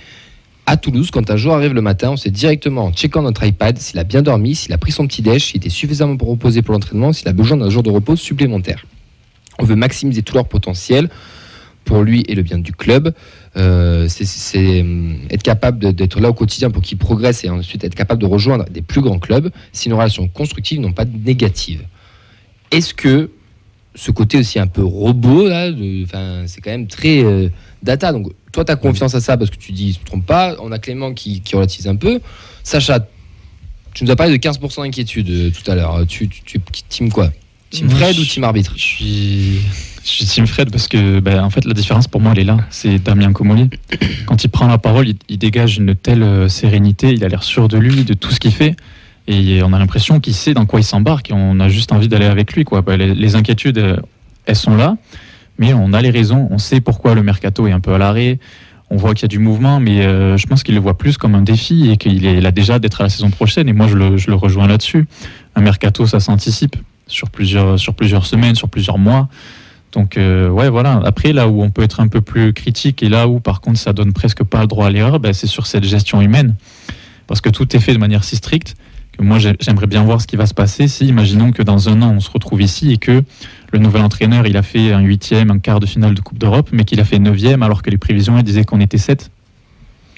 à 0.69 0.76
Toulouse, 0.76 1.11
quand 1.12 1.31
un 1.31 1.37
joueur 1.37 1.56
arrive 1.56 1.75
le 1.75 1.81
matin, 1.81 2.11
on 2.11 2.17
sait 2.17 2.31
directement, 2.31 2.87
en 2.87 2.93
checkant 2.93 3.23
notre 3.23 3.44
iPad, 3.44 3.78
s'il 3.78 3.99
a 4.00 4.05
bien 4.05 4.23
dormi, 4.23 4.56
s'il 4.56 4.73
a 4.73 4.78
pris 4.78 4.90
son 4.90 5.06
petit 5.06 5.23
déj, 5.23 5.44
s'il 5.44 5.58
était 5.58 5.70
suffisamment 5.70 6.17
reposé 6.20 6.61
pour 6.62 6.73
l'entraînement, 6.73 7.12
s'il 7.12 7.28
a 7.28 7.32
besoin 7.32 7.56
d'un 7.56 7.70
jour 7.70 7.84
de 7.84 7.90
repos 7.90 8.17
supplémentaire. 8.17 8.84
On 9.61 9.64
veut 9.64 9.76
maximiser 9.76 10.23
tout 10.23 10.34
leur 10.34 10.49
potentiel 10.49 11.08
pour 11.84 12.02
lui 12.02 12.25
et 12.26 12.34
le 12.34 12.43
bien 12.43 12.58
du 12.58 12.73
club. 12.73 13.14
Euh, 13.56 14.08
c'est- 14.08 14.25
c'est 14.26 14.81
hum, 14.81 15.19
être 15.31 15.44
capable 15.44 15.94
d'être 15.94 16.19
là 16.20 16.31
au 16.31 16.34
quotidien 16.34 16.69
pour 16.70 16.82
qu'il 16.82 16.99
progresse 16.99 17.44
et 17.44 17.49
ensuite 17.49 17.84
être 17.84 17.94
capable 17.94 18.20
de 18.20 18.26
rejoindre 18.26 18.64
des 18.69 18.82
plus 18.82 19.00
grands 19.00 19.20
clubs 19.20 19.50
si 19.73 19.88
nos 19.88 19.96
relations 19.96 20.26
constructives 20.26 20.81
n'ont 20.81 20.93
pas 20.93 21.05
de 21.05 21.17
négatives. 21.17 21.84
Est-ce 22.73 22.93
que 22.93 23.31
ce 23.96 24.10
côté 24.12 24.38
aussi 24.38 24.58
un 24.58 24.66
peu 24.69 24.84
robot, 24.84 25.48
là, 25.48 25.70
c'est 26.46 26.60
quand 26.60 26.70
même 26.70 26.87
très 26.87 27.25
euh, 27.25 27.48
data. 27.82 28.12
Donc, 28.12 28.28
toi, 28.52 28.64
tu 28.64 28.70
as 28.70 28.76
confiance 28.76 29.14
à 29.14 29.20
ça 29.20 29.37
parce 29.37 29.50
que 29.50 29.56
tu 29.56 29.72
dis, 29.72 29.88
il 29.88 29.93
se 29.94 29.98
trompe 30.04 30.25
pas. 30.26 30.54
On 30.60 30.70
a 30.70 30.78
Clément 30.78 31.12
qui, 31.14 31.40
qui 31.40 31.56
relativise 31.56 31.88
un 31.88 31.96
peu. 31.96 32.20
Sacha, 32.62 33.06
tu 33.94 34.04
nous 34.04 34.10
as 34.10 34.16
parlé 34.16 34.37
de 34.37 34.43
15% 34.48 34.82
d'inquiétude 34.82 35.31
euh, 35.31 35.50
tout 35.50 35.69
à 35.70 35.75
l'heure. 35.75 36.04
Tu, 36.06 36.28
tu, 36.28 36.43
tu 36.44 36.60
team 36.88 37.10
quoi? 37.10 37.32
Team 37.70 37.90
Fred 37.90 38.14
je- 38.14 38.20
ou 38.20 38.25
team 38.25 38.44
arbitre? 38.44 38.75
Je 38.76 38.82
suis, 38.82 39.58
je 40.04 40.08
suis 40.08 40.25
Team 40.26 40.46
Fred 40.46 40.70
parce 40.70 40.87
que, 40.87 41.19
ben, 41.20 41.42
en 41.42 41.50
fait, 41.50 41.64
la 41.64 41.75
différence 41.75 42.06
pour 42.06 42.20
moi, 42.20 42.32
elle 42.32 42.40
est 42.40 42.44
là. 42.44 42.58
C'est 42.70 42.99
Damien 43.02 43.32
Comoli. 43.32 43.70
Quand 44.26 44.44
il 44.44 44.49
prend 44.50 44.66
la 44.69 44.78
parole, 44.78 45.08
il, 45.08 45.16
il 45.28 45.38
dégage 45.38 45.78
une 45.78 45.94
telle 45.94 46.22
euh, 46.22 46.49
sérénité. 46.49 47.10
Il 47.12 47.25
a 47.25 47.28
l'air 47.28 47.42
sûr 47.42 47.66
de 47.69 47.78
lui, 47.78 48.04
de 48.04 48.14
tout 48.14 48.31
ce 48.31 48.38
qu'il 48.38 48.52
fait. 48.52 48.76
Et 49.28 49.62
on 49.62 49.73
a 49.73 49.78
l'impression 49.78 50.20
qu'il 50.20 50.34
sait 50.34 50.55
dans 50.55 50.67
quoi 50.67 50.81
il 50.81 50.84
s'embarque. 50.84 51.31
Et 51.31 51.34
on 51.34 51.58
a 51.61 51.69
juste 51.69 51.93
envie 51.93 52.08
d'aller 52.08 52.26
avec 52.26 52.52
lui. 52.52 52.64
Quoi. 52.64 52.82
Ben, 52.82 52.96
les, 52.96 53.37
inquiétudes, 53.37 53.78
euh, 53.78 53.96
elles 54.46 54.56
sont 54.56 54.76
là. 54.76 54.96
Mais 55.58 55.73
on 55.75 55.93
a 55.93 56.00
les 56.00 56.11
raisons. 56.11 56.49
On 56.50 56.58
sait 56.58 56.81
pourquoi 56.81 57.14
le 57.14 57.23
mercato 57.23 57.67
est 57.67 57.73
un 57.73 57.81
peu 57.81 57.94
à 57.94 57.99
l'arrêt. 57.99 58.38
On 58.88 58.96
voit 58.96 59.14
qu'il 59.14 59.23
y 59.23 59.25
a 59.25 59.28
du 59.28 59.40
mouvement, 59.40 59.81
mais 59.81 60.06
euh, 60.06 60.37
je 60.37 60.46
pense 60.46 60.62
qu'il 60.62 60.75
le 60.75 60.81
voit 60.81 60.96
plus 60.96 61.19
comme 61.19 61.34
un 61.34 61.43
défi 61.43 61.90
et 61.90 61.96
qu'il 61.96 62.25
est 62.25 62.40
là 62.40 62.52
déjà 62.52 62.78
d'être 62.78 63.00
à 63.00 63.05
la 63.05 63.11
saison 63.11 63.31
prochaine. 63.31 63.69
Et 63.69 63.73
moi, 63.73 63.88
je 63.88 63.96
le, 63.96 64.34
rejoins 64.34 64.69
là-dessus. 64.69 65.08
Un 65.56 65.61
mercato, 65.61 66.06
ça 66.06 66.20
s'anticipe 66.20 66.76
sur 67.08 67.31
plusieurs, 67.31 67.81
sur 67.81 67.94
plusieurs 67.94 68.26
semaines, 68.26 68.55
sur 68.55 68.69
plusieurs 68.69 68.99
mois. 68.99 69.28
Donc, 69.90 70.17
euh, 70.17 70.49
ouais, 70.50 70.69
voilà. 70.69 71.00
Après, 71.05 71.32
là 71.32 71.49
où 71.49 71.62
on 71.62 71.70
peut 71.70 71.82
être 71.82 71.99
un 71.99 72.06
peu 72.06 72.20
plus 72.20 72.52
critique 72.52 73.02
et 73.02 73.08
là 73.08 73.26
où, 73.26 73.40
par 73.40 73.61
contre, 73.61 73.78
ça 73.78 73.93
donne 73.93 74.12
presque 74.12 74.44
pas 74.44 74.61
le 74.61 74.67
droit 74.69 74.87
à 74.87 74.90
l'erreur, 74.90 75.19
ben, 75.19 75.32
c'est 75.32 75.46
sur 75.49 75.67
cette 75.67 75.84
gestion 75.84 76.20
humaine. 76.20 76.55
Parce 77.26 77.40
que 77.40 77.49
tout 77.49 77.75
est 77.75 77.81
fait 77.81 77.93
de 77.93 77.99
manière 77.99 78.23
si 78.23 78.37
stricte 78.37 78.76
moi, 79.20 79.38
j'ai- 79.38 79.56
j'aimerais 79.60 79.86
bien 79.86 80.02
voir 80.04 80.20
ce 80.20 80.26
qui 80.26 80.36
va 80.36 80.46
se 80.46 80.54
passer 80.54 80.88
si, 80.88 81.06
imaginons 81.06 81.52
que 81.52 81.62
dans 81.62 81.88
un 81.88 82.02
an, 82.02 82.12
on 82.16 82.20
se 82.20 82.30
retrouve 82.30 82.60
ici 82.62 82.92
et 82.92 82.96
que 82.98 83.22
le 83.72 83.78
nouvel 83.78 84.02
entraîneur, 84.02 84.46
il 84.46 84.56
a 84.56 84.62
fait 84.62 84.92
un 84.92 85.00
huitième, 85.00 85.50
un 85.50 85.58
quart 85.58 85.80
de 85.80 85.86
finale 85.86 86.14
de 86.14 86.20
Coupe 86.20 86.38
d'Europe, 86.38 86.68
mais 86.72 86.84
qu'il 86.84 87.00
a 87.00 87.04
fait 87.04 87.18
neuvième 87.18 87.62
alors 87.62 87.82
que 87.82 87.90
les 87.90 87.98
prévisions, 87.98 88.36
elles 88.36 88.44
disaient 88.44 88.64
qu'on 88.64 88.80
était 88.80 88.98
sept. 88.98 89.30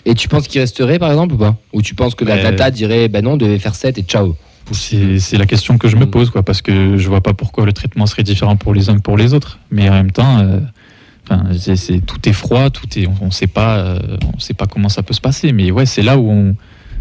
Et 0.04 0.14
tu 0.14 0.28
penses 0.28 0.48
qu'il 0.48 0.60
resterait, 0.60 0.98
par 0.98 1.10
exemple, 1.10 1.34
ou 1.34 1.38
pas? 1.38 1.56
Ou 1.72 1.82
tu 1.82 1.94
penses 1.94 2.14
que 2.14 2.24
la 2.24 2.36
Euh, 2.36 2.42
data 2.42 2.70
dirait, 2.70 3.08
ben 3.08 3.22
non, 3.24 3.32
on 3.32 3.36
devait 3.36 3.58
faire 3.58 3.74
7 3.74 3.98
et 3.98 4.02
ciao? 4.02 4.36
C'est 4.72 5.38
la 5.38 5.46
question 5.46 5.78
que 5.78 5.88
je 5.88 5.96
me 5.96 6.04
Mm. 6.04 6.10
pose, 6.10 6.30
quoi, 6.30 6.42
parce 6.42 6.60
que 6.62 6.96
je 6.98 7.08
vois 7.08 7.20
pas 7.22 7.32
pourquoi 7.34 7.64
le 7.66 7.72
traitement 7.72 8.06
serait 8.06 8.22
différent 8.22 8.56
pour 8.56 8.74
les 8.74 8.90
uns 8.90 8.96
que 8.96 9.00
pour 9.02 9.16
les 9.16 9.32
autres. 9.34 9.58
Mais 9.70 9.88
en 9.88 9.94
même 9.94 10.10
temps, 10.12 10.38
euh, 10.40 10.60
enfin, 11.24 11.44
tout 12.06 12.28
est 12.28 12.32
froid, 12.32 12.68
tout 12.70 12.86
est, 12.98 13.06
on, 13.06 13.14
on 13.22 13.30
sait 13.30 13.46
pas, 13.46 13.78
euh, 13.78 13.98
on 14.34 14.38
sait 14.38 14.54
pas 14.54 14.66
comment 14.66 14.88
ça 14.90 15.02
peut 15.02 15.14
se 15.14 15.20
passer. 15.20 15.52
Mais 15.52 15.70
ouais, 15.70 15.86
c'est 15.86 16.02
là 16.02 16.18
où 16.18 16.30
on, 16.30 16.54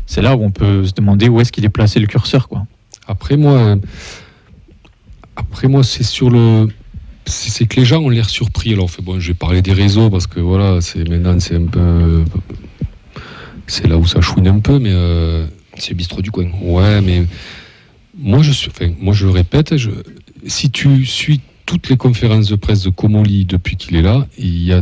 c'est 0.07 0.23
là 0.23 0.35
où 0.35 0.43
on 0.43 0.49
peut 0.49 0.85
se 0.85 0.93
demander 0.93 1.29
où 1.29 1.39
est-ce 1.39 1.51
qu'il 1.51 1.65
est 1.65 1.69
placé 1.69 1.99
le 1.99 2.07
curseur, 2.07 2.47
quoi. 2.47 2.65
Après 3.07 3.37
moi, 3.37 3.75
après 5.35 5.67
moi, 5.67 5.83
c'est 5.83 6.03
sur 6.03 6.29
le, 6.29 6.67
c'est 7.25 7.65
que 7.67 7.79
les 7.79 7.85
gens 7.85 8.01
ont 8.01 8.09
l'air 8.09 8.29
surpris. 8.29 8.73
Alors, 8.73 8.89
fait, 8.89 9.01
bon, 9.01 9.19
je 9.19 9.27
vais 9.29 9.33
parler 9.33 9.61
des 9.61 9.73
réseaux 9.73 10.09
parce 10.09 10.27
que 10.27 10.39
voilà, 10.39 10.79
maintenant 11.09 11.39
c'est 11.39 11.55
un 11.55 11.65
peu, 11.65 12.23
c'est 13.67 13.87
là 13.87 13.97
où 13.97 14.07
ça 14.07 14.21
chouine 14.21 14.47
un 14.47 14.59
peu, 14.59 14.79
mais 14.79 14.91
euh, 14.91 15.45
C'est 15.77 15.91
le 15.91 15.95
bistrot 15.95 16.21
du 16.21 16.31
coin. 16.31 16.49
ouais, 16.61 17.01
mais 17.01 17.25
moi 18.17 18.41
je 18.41 18.51
suis, 18.51 18.71
moi 18.99 19.13
je 19.13 19.25
le 19.25 19.31
répète, 19.31 19.77
je, 19.77 19.91
si 20.47 20.71
tu 20.71 21.05
suis 21.05 21.41
toutes 21.65 21.89
les 21.89 21.97
conférences 21.97 22.47
de 22.47 22.55
presse 22.55 22.81
de 22.83 22.89
Comoli 22.89 23.45
depuis 23.45 23.75
qu'il 23.75 23.95
est 23.97 24.01
là, 24.01 24.25
il 24.37 24.63
y 24.63 24.73
a, 24.73 24.81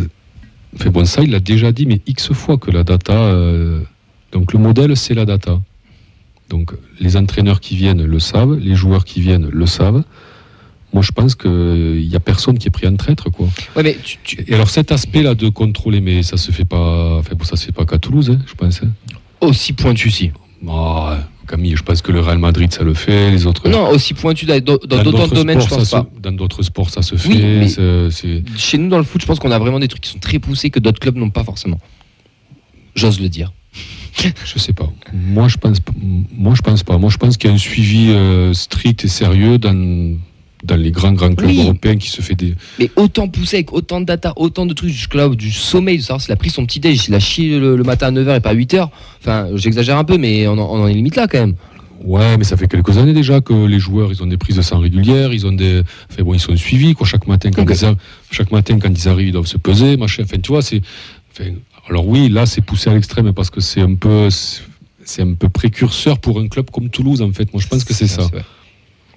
fait 0.78 0.90
bon 0.90 1.06
ça, 1.06 1.22
il 1.24 1.32
l'a 1.32 1.40
déjà 1.40 1.72
dit, 1.72 1.86
mais 1.86 2.02
x 2.06 2.32
fois 2.32 2.58
que 2.58 2.72
la 2.72 2.84
data, 2.84 3.14
euh, 3.14 3.82
donc 4.36 4.54
le 4.54 4.60
modèle 4.60 4.96
c'est 4.98 5.14
la 5.16 5.26
data. 5.26 5.60
Donc 6.50 6.74
les 7.00 7.18
entraîneurs 7.18 7.60
qui 7.60 7.76
viennent 7.76 8.04
le 8.06 8.20
savent, 8.20 8.56
les 8.60 8.76
joueurs 8.76 9.04
qui 9.06 9.20
viennent 9.22 9.50
le 9.50 9.66
savent. 9.66 10.04
Moi 10.94 11.02
je 11.02 11.12
pense 11.12 11.34
qu'il 11.36 12.08
n'y 12.08 12.16
a 12.16 12.20
personne 12.20 12.58
qui 12.60 12.68
est 12.68 12.72
pris 12.80 12.88
en 12.88 12.96
traître 12.96 13.32
quoi. 13.32 13.48
Ouais, 13.76 13.84
mais 13.84 13.98
tu, 14.04 14.18
tu- 14.24 14.44
Et 14.48 14.54
alors 14.54 14.70
cet 14.70 14.92
aspect-là 14.92 15.34
de 15.36 15.50
contrôler, 15.50 16.02
mais 16.02 16.22
ça 16.22 16.38
se 16.38 16.52
fait 16.52 16.66
pas, 16.66 17.18
enfin 17.18 17.32
ça 17.44 17.56
se 17.56 17.66
fait 17.66 17.72
pas 17.72 17.86
qu'à 17.86 17.98
Toulouse, 17.98 18.30
hein, 18.30 18.40
je 18.46 18.54
pense. 18.54 18.82
hein. 18.84 18.90
aussi 19.42 19.74
pointu, 19.74 20.10
si. 20.12 20.32
Ah, 20.68 21.20
Camille, 21.48 21.76
je 21.76 21.84
pense 21.84 22.02
que 22.02 22.12
le 22.12 22.20
Real 22.22 22.38
Madrid 22.40 22.72
ça 22.74 22.84
le 22.84 22.94
fait, 22.94 23.30
les 23.32 23.46
autres. 23.46 23.68
Non, 23.70 23.90
aussi 23.90 24.14
pointu 24.14 24.46
dans 24.46 24.60
d'autres 24.60 25.34
domaines, 25.36 25.60
je 25.62 25.66
sports, 25.66 25.78
pense 25.80 25.90
pas. 25.92 26.08
se- 26.16 26.22
dans 26.22 26.32
d'autres 26.32 26.64
sports, 26.64 26.90
ça 26.90 27.02
se 27.02 27.16
fait. 27.16 27.30
Oui, 27.30 27.42
mais- 27.44 28.58
Chez 28.58 28.78
nous, 28.80 28.90
dans 28.90 28.98
le 28.98 29.04
foot, 29.04 29.22
je 29.22 29.28
pense 29.28 29.40
qu'on 29.40 29.52
a 29.52 29.60
vraiment 29.60 29.80
des 29.80 29.88
trucs 29.88 30.02
qui 30.04 30.12
sont 30.12 30.20
très 30.20 30.40
poussés 30.40 30.70
que 30.70 30.80
d'autres 30.80 31.00
clubs 31.00 31.16
n'ont 31.18 31.30
pas 31.30 31.44
forcément. 31.44 31.80
J'ose 32.96 33.20
le 33.20 33.30
dire. 33.30 33.52
Je 34.46 34.60
sais 34.60 34.74
pas. 34.74 34.92
Moi, 35.14 35.48
je 35.48 35.58
pense, 35.58 35.80
pas- 35.80 35.94
moi, 36.36 36.54
je 36.56 36.62
pense 36.62 36.84
pas. 36.84 36.98
Moi, 36.98 37.10
je 37.10 37.18
pense 37.18 37.38
qu'il 37.38 37.50
y 37.50 37.54
a 37.54 37.56
un 37.56 37.60
suivi 37.60 38.10
euh, 38.12 38.54
strict 38.54 39.04
et 39.06 39.08
sérieux 39.08 39.58
dans, 39.58 40.16
dans 40.64 40.76
les 40.76 40.92
grands, 40.92 41.12
grands 41.14 41.34
clubs 41.36 41.50
Oui. 41.50 41.62
européens 41.62 41.98
qui 41.98 42.10
se 42.10 42.22
fait 42.22 42.36
des. 42.36 42.56
Mais 42.80 42.90
autant 42.96 43.28
pousser 43.28 43.58
avec 43.58 43.74
autant 43.74 44.00
de 44.02 44.06
data, 44.06 44.34
autant 44.38 44.66
de 44.66 44.74
trucs, 44.74 44.90
jusque-là, 44.92 45.30
du 45.30 45.52
sommeil, 45.52 45.98
de 45.98 46.02
savoir 46.04 46.22
s'il 46.22 46.32
a 46.32 46.36
pris 46.38 46.50
son 46.50 46.66
petit 46.66 46.80
déj, 46.80 47.02
s'il 47.02 47.14
a 47.14 47.20
chié 47.20 47.60
le, 47.60 47.76
le 47.76 47.84
matin 47.84 48.08
à 48.08 48.12
9h 48.12 48.38
et 48.38 48.40
pas 48.40 48.52
à 48.52 48.56
8h. 48.56 48.90
Enfin, 49.22 49.48
j'exagère 49.56 49.98
un 49.98 50.04
peu, 50.04 50.18
mais 50.18 50.48
on 50.48 50.54
en, 50.54 50.60
on 50.60 50.84
en 50.84 50.88
est 50.88 50.94
limite 50.94 51.16
là 51.16 51.28
quand 51.28 51.40
même. 51.40 51.56
Ouais, 52.04 52.38
mais 52.38 52.44
ça 52.44 52.56
fait 52.58 52.68
quelques 52.68 52.98
années 52.98 53.14
déjà 53.14 53.42
que 53.42 53.54
les 53.66 53.80
joueurs, 53.80 54.12
ils 54.12 54.22
ont 54.22 54.28
des 54.28 54.38
prises 54.38 54.58
de 54.58 54.62
sang 54.62 54.80
régulières, 54.80 55.34
ils 55.34 55.48
ont 55.48 55.52
des, 55.54 55.82
enfin 56.12 56.24
bon, 56.24 56.34
ils 56.34 56.40
sont 56.40 56.56
suivis 56.56 56.94
quoi. 56.94 57.08
Chaque 57.08 57.26
matin, 57.28 57.50
quand 57.52 57.64
ils 57.64 57.86
arrivent, 57.86 57.98
chaque 58.32 58.52
matin 58.52 58.78
quand 58.80 58.90
ils 58.90 59.08
arrivent, 59.10 59.28
ils 59.30 59.32
doivent 59.32 59.48
se 59.48 59.58
peser, 59.58 59.98
machin. 59.98 60.24
Enfin, 60.24 60.38
tu 60.38 60.50
vois, 60.52 60.62
c'est, 60.62 60.82
enfin, 61.32 61.52
alors 61.90 62.08
oui, 62.08 62.30
là, 62.30 62.46
c'est 62.46 62.62
poussé 62.62 62.90
à 62.90 62.94
l'extrême 62.94 63.32
parce 63.34 63.50
que 63.50 63.62
c'est 63.62 63.82
un 63.82 63.96
peu, 63.96 64.30
c'est 65.04 65.22
un 65.22 65.34
peu 65.34 65.50
précurseur 65.50 66.20
pour 66.20 66.40
un 66.40 66.48
club 66.48 66.70
comme 66.72 66.90
Toulouse 66.90 67.22
en 67.22 67.32
fait. 67.32 67.52
Moi, 67.54 67.62
je 67.62 67.68
pense 67.68 67.84
que 67.84 67.94
c'est 67.94 68.08
ça. 68.08 68.24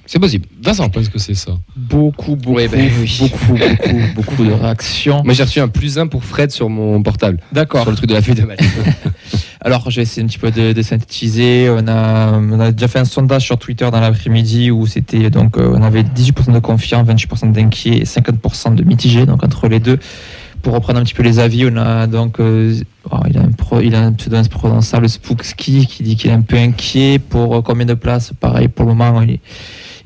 C'est 0.06 0.18
possible. 0.18 0.46
Vincent. 0.62 0.84
Je 0.84 0.88
pense 0.90 1.08
que 1.10 1.18
c'est 1.18 1.34
ça. 1.34 1.52
Beaucoup, 1.76 2.34
beaucoup, 2.34 2.56
Ouais, 2.56 2.66
ben 2.66 2.90
oui. 2.98 3.18
beaucoup, 3.20 3.52
beaucoup, 3.52 3.98
beaucoup 4.14 4.44
de 4.44 4.52
réactions. 4.52 5.22
Moi, 5.22 5.34
j'ai 5.34 5.42
reçu 5.42 5.60
un 5.60 5.68
plus 5.68 5.98
un 5.98 6.06
pour 6.06 6.24
Fred 6.24 6.50
sur 6.50 6.70
mon 6.70 7.02
portable. 7.02 7.40
D'accord. 7.52 7.82
Sur 7.82 7.90
le 7.90 7.96
truc 7.98 8.08
de 8.08 8.14
la 8.14 8.22
feuille 8.22 8.34
de 8.36 8.44
match. 8.44 8.60
Alors, 9.60 9.90
je 9.90 9.96
vais 9.96 10.02
essayer 10.02 10.22
un 10.22 10.26
petit 10.26 10.38
peu 10.38 10.50
de, 10.50 10.72
de 10.72 10.82
synthétiser. 10.82 11.68
On 11.68 11.86
a, 11.88 12.32
on 12.32 12.58
a 12.58 12.72
déjà 12.72 12.88
fait 12.88 13.00
un 13.00 13.04
sondage 13.04 13.42
sur 13.44 13.58
Twitter 13.58 13.86
dans 13.90 14.00
l'après-midi 14.00 14.70
où 14.70 14.86
c'était 14.86 15.28
donc 15.28 15.58
euh, 15.58 15.74
on 15.74 15.82
avait 15.82 16.02
18% 16.04 16.54
de 16.54 16.58
confiants, 16.58 17.04
28% 17.04 17.52
d'inquiets 17.52 17.98
et 17.98 18.04
50% 18.04 18.76
de 18.76 18.84
mitigés, 18.84 19.26
donc 19.26 19.44
entre 19.44 19.68
les 19.68 19.80
deux. 19.80 19.98
Pour 20.62 20.74
reprendre 20.74 20.98
un 20.98 21.04
petit 21.04 21.14
peu 21.14 21.22
les 21.22 21.38
avis, 21.38 21.66
on 21.70 21.76
a 21.76 22.06
donc 22.06 22.40
euh, 22.40 22.74
oh, 23.10 23.16
il 23.30 23.38
a 23.38 23.42
un 23.42 23.52
pro- 23.52 23.80
il 23.80 23.94
a 23.94 24.00
un 24.02 24.12
pseudo 24.12 24.36
imprononçable 24.36 25.08
Spookski 25.08 25.86
qui 25.86 26.02
dit 26.02 26.16
qu'il 26.16 26.30
est 26.30 26.34
un 26.34 26.42
peu 26.42 26.56
inquiet 26.56 27.18
pour 27.20 27.56
euh, 27.56 27.62
combien 27.62 27.86
de 27.86 27.94
places. 27.94 28.32
Pareil 28.38 28.68
pour 28.68 28.84
le 28.86 28.94
moment, 28.94 29.22
il 29.22 29.30
est 29.32 29.40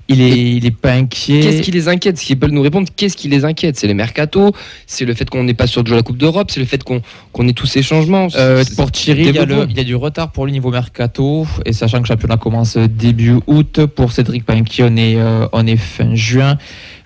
il 0.08 0.20
est, 0.20 0.56
il 0.56 0.66
est 0.66 0.76
pas 0.76 0.92
inquiet. 0.92 1.40
Qu'est-ce 1.40 1.62
qui 1.62 1.70
les 1.70 1.88
inquiète? 1.88 2.18
Ce 2.18 2.26
qu'ils 2.26 2.38
peuvent 2.38 2.50
nous 2.50 2.60
répondre, 2.60 2.86
qu'est-ce 2.94 3.16
qui 3.16 3.28
les 3.28 3.44
inquiète? 3.46 3.78
C'est 3.78 3.86
les 3.86 3.94
mercato, 3.94 4.52
c'est 4.86 5.06
le 5.06 5.14
fait 5.14 5.30
qu'on 5.30 5.44
n'est 5.44 5.54
pas 5.54 5.66
sûr 5.68 5.82
de 5.84 5.88
jouer 5.88 5.96
la 5.96 6.02
Coupe 6.02 6.18
d'Europe, 6.18 6.50
c'est 6.50 6.60
le 6.60 6.66
fait 6.66 6.82
qu'on 6.82 7.00
ait 7.48 7.52
tous 7.54 7.66
ces 7.66 7.82
changements. 7.82 8.26
Euh, 8.34 8.62
pour 8.76 8.90
Thierry, 8.92 9.20
il 9.20 9.26
y, 9.26 9.28
a 9.30 9.32
Développons. 9.32 9.62
le- 9.62 9.70
il 9.70 9.76
y 9.76 9.80
a 9.80 9.84
du 9.84 9.94
retard 9.94 10.30
pour 10.32 10.44
le 10.44 10.52
niveau 10.52 10.70
mercato. 10.70 11.46
Et 11.64 11.72
sachant 11.72 11.98
que 11.98 12.02
le 12.02 12.08
championnat 12.08 12.36
commence 12.36 12.76
début 12.76 13.36
août, 13.46 13.86
pour 13.86 14.12
Cédric 14.12 14.44
Panqui, 14.44 14.82
on 14.82 14.96
est, 14.96 15.16
euh, 15.16 15.46
on 15.52 15.66
est 15.66 15.76
fin 15.76 16.14
juin. 16.14 16.58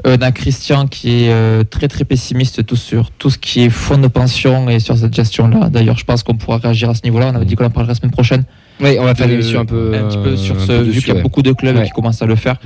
Euh, 0.07 0.17
on 0.19 0.23
a 0.23 0.33
Christian 0.33 0.87
qui 0.87 1.25
est 1.25 1.33
euh, 1.33 1.65
très 1.65 1.89
très 1.89 2.05
pessimiste 2.05 2.65
tout 2.65 2.77
sur 2.77 3.11
tout 3.11 3.31
ce 3.31 3.39
qui 3.39 3.63
est 3.63 3.71
fonds 3.71 3.99
de 3.99 4.07
pension 4.09 4.69
et 4.69 4.79
sur 4.79 4.97
cette 4.97 5.15
gestion-là. 5.15 5.69
D'ailleurs, 5.69 5.99
je 5.99 6.05
pense 6.05 6.23
qu'on 6.23 6.37
pourra 6.37 6.59
réagir 6.59 6.91
à 6.91 6.95
ce 6.95 7.03
niveau-là. 7.05 7.31
On 7.33 7.37
avait 7.37 7.45
dit 7.45 7.57
qu'on 7.57 7.65
en 7.65 7.71
parlerait 7.71 7.93
la 7.93 7.99
semaine 7.99 8.13
prochaine. 8.13 8.45
Oui, 8.81 8.97
on 9.01 9.05
va 9.05 9.15
faire 9.15 9.27
une 9.27 9.35
émission 9.35 9.61
un 9.61 9.65
peu, 9.65 9.95
un 9.95 10.09
petit 10.09 10.19
peu 10.19 10.37
sur 10.37 10.61
ce, 10.61 10.67
peu 10.67 10.83
vu 10.83 11.01
qu'il 11.01 11.09
y 11.09 11.11
a 11.13 11.15
ouais. 11.15 11.23
beaucoup 11.23 11.43
de 11.43 11.53
clubs 11.53 11.77
Ouais. 11.77 11.85
qui 11.85 11.91
commencent 11.91 12.23
à 12.23 12.27
le 12.27 12.37
faire. 12.37 12.57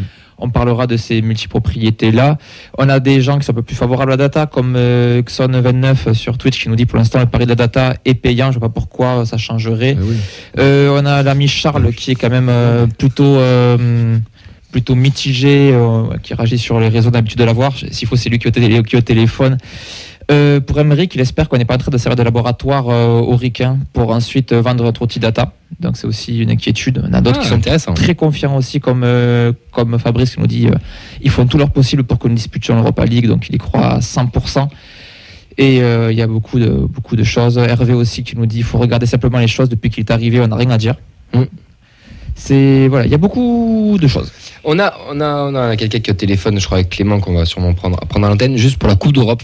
On 0.42 0.48
parlera 0.48 0.86
de 0.86 0.96
ces 0.96 1.20
multipropriétés-là. 1.20 2.38
On 2.78 2.88
a 2.88 2.98
des 2.98 3.20
gens 3.20 3.38
qui 3.38 3.44
sont 3.44 3.52
un 3.52 3.56
peu 3.56 3.62
plus 3.62 3.76
favorables 3.76 4.10
à 4.12 4.16
la 4.16 4.28
data, 4.28 4.46
comme 4.46 4.74
euh, 4.76 5.22
Xon29 5.22 6.14
sur 6.14 6.38
Twitch 6.38 6.62
qui 6.62 6.68
nous 6.68 6.76
dit 6.76 6.86
pour 6.86 6.98
l'instant 6.98 7.20
le 7.20 7.26
pari 7.26 7.44
de 7.44 7.50
la 7.50 7.56
data 7.56 7.94
est 8.06 8.14
payant. 8.14 8.46
Je 8.46 8.50
ne 8.50 8.54
sais 8.54 8.60
pas 8.60 8.70
pourquoi 8.70 9.26
ça 9.26 9.36
changerait. 9.36 9.96
Eh 9.98 10.02
oui. 10.02 10.16
Euh, 10.58 10.98
on 11.00 11.04
a 11.06 11.22
l'ami 11.22 11.46
Charles 11.46 11.92
qui 11.92 12.12
est 12.12 12.14
quand 12.14 12.30
même 12.30 12.48
euh, 12.48 12.86
plutôt 12.86 13.36
plutôt 14.70 14.94
mitigé, 14.94 15.70
euh, 15.72 16.04
qui 16.22 16.34
réagit 16.34 16.58
sur 16.58 16.78
les 16.80 16.88
réseaux 16.88 17.10
d'habitude 17.10 17.38
de 17.38 17.44
l'avoir. 17.44 17.72
S'il 17.90 18.06
faut, 18.08 18.16
c'est 18.16 18.28
lui 18.28 18.38
qui 18.38 18.46
est 18.46 18.48
au, 18.48 18.52
télé- 18.52 18.82
qui 18.82 18.94
est 18.96 18.98
au 18.98 19.02
téléphone. 19.02 19.58
Euh, 20.30 20.60
pour 20.60 20.78
Emmerich, 20.78 21.12
il 21.16 21.20
espère 21.20 21.48
qu'on 21.48 21.58
n'est 21.58 21.64
pas 21.64 21.74
en 21.74 21.78
train 21.78 21.90
de 21.90 21.98
servir 21.98 22.14
de 22.16 22.22
laboratoire 22.22 22.88
euh, 22.88 23.18
au 23.18 23.34
ricain 23.36 23.78
pour 23.92 24.10
ensuite 24.12 24.52
euh, 24.52 24.60
vendre 24.62 24.84
notre 24.84 25.02
outil 25.02 25.18
data. 25.18 25.52
Donc 25.80 25.96
c'est 25.96 26.06
aussi 26.06 26.38
une 26.38 26.50
inquiétude. 26.50 27.02
On 27.08 27.12
a 27.12 27.20
d'autres 27.20 27.38
Ah, 27.40 27.42
qui 27.42 27.48
sont 27.48 27.58
très 27.94 28.14
confiants 28.14 28.56
aussi, 28.56 28.78
comme, 28.78 29.04
comme 29.72 29.98
Fabrice 29.98 30.34
qui 30.34 30.40
nous 30.40 30.46
dit 30.46 30.68
ils 31.22 31.30
font 31.30 31.46
tout 31.46 31.58
leur 31.58 31.70
possible 31.70 32.04
pour 32.04 32.18
que 32.18 32.28
nous 32.28 32.34
disputions 32.34 32.76
l'Europa 32.76 33.04
League, 33.06 33.26
donc 33.26 33.48
il 33.48 33.56
y 33.56 33.58
croit 33.58 33.94
à 33.94 33.98
100%. 33.98 34.68
Et 35.58 35.82
euh, 35.82 36.12
il 36.12 36.18
y 36.18 36.22
a 36.22 36.26
beaucoup 36.28 36.58
de, 36.60 36.68
beaucoup 36.68 37.16
de 37.16 37.24
choses. 37.24 37.58
Hervé 37.58 37.92
aussi 37.92 38.22
qui 38.22 38.36
nous 38.36 38.46
dit 38.46 38.58
il 38.58 38.64
faut 38.64 38.78
regarder 38.78 39.06
simplement 39.06 39.38
les 39.38 39.48
choses 39.48 39.68
depuis 39.68 39.90
qu'il 39.90 40.04
est 40.04 40.10
arrivé, 40.12 40.40
on 40.40 40.46
n'a 40.48 40.56
rien 40.56 40.70
à 40.70 40.78
dire. 40.78 40.94
Mm. 41.34 41.42
C'est 42.42 42.88
voilà, 42.88 43.04
il 43.04 43.12
y 43.12 43.14
a 43.14 43.18
beaucoup 43.18 43.98
de 44.00 44.08
choses. 44.08 44.32
On 44.64 44.78
a, 44.78 44.94
on 45.10 45.20
a, 45.20 45.44
on 45.44 45.54
a 45.54 45.76
quelqu'un 45.76 46.00
qui 46.00 46.14
téléphone, 46.14 46.58
je 46.58 46.64
crois, 46.64 46.78
avec 46.78 46.88
Clément, 46.90 47.20
qu'on 47.20 47.34
va 47.34 47.44
sûrement 47.44 47.74
prendre, 47.74 47.98
prendre 48.06 48.26
à 48.26 48.30
l'antenne, 48.30 48.56
juste 48.56 48.78
pour 48.78 48.88
la 48.88 48.96
Coupe 48.96 49.12
d'Europe. 49.12 49.42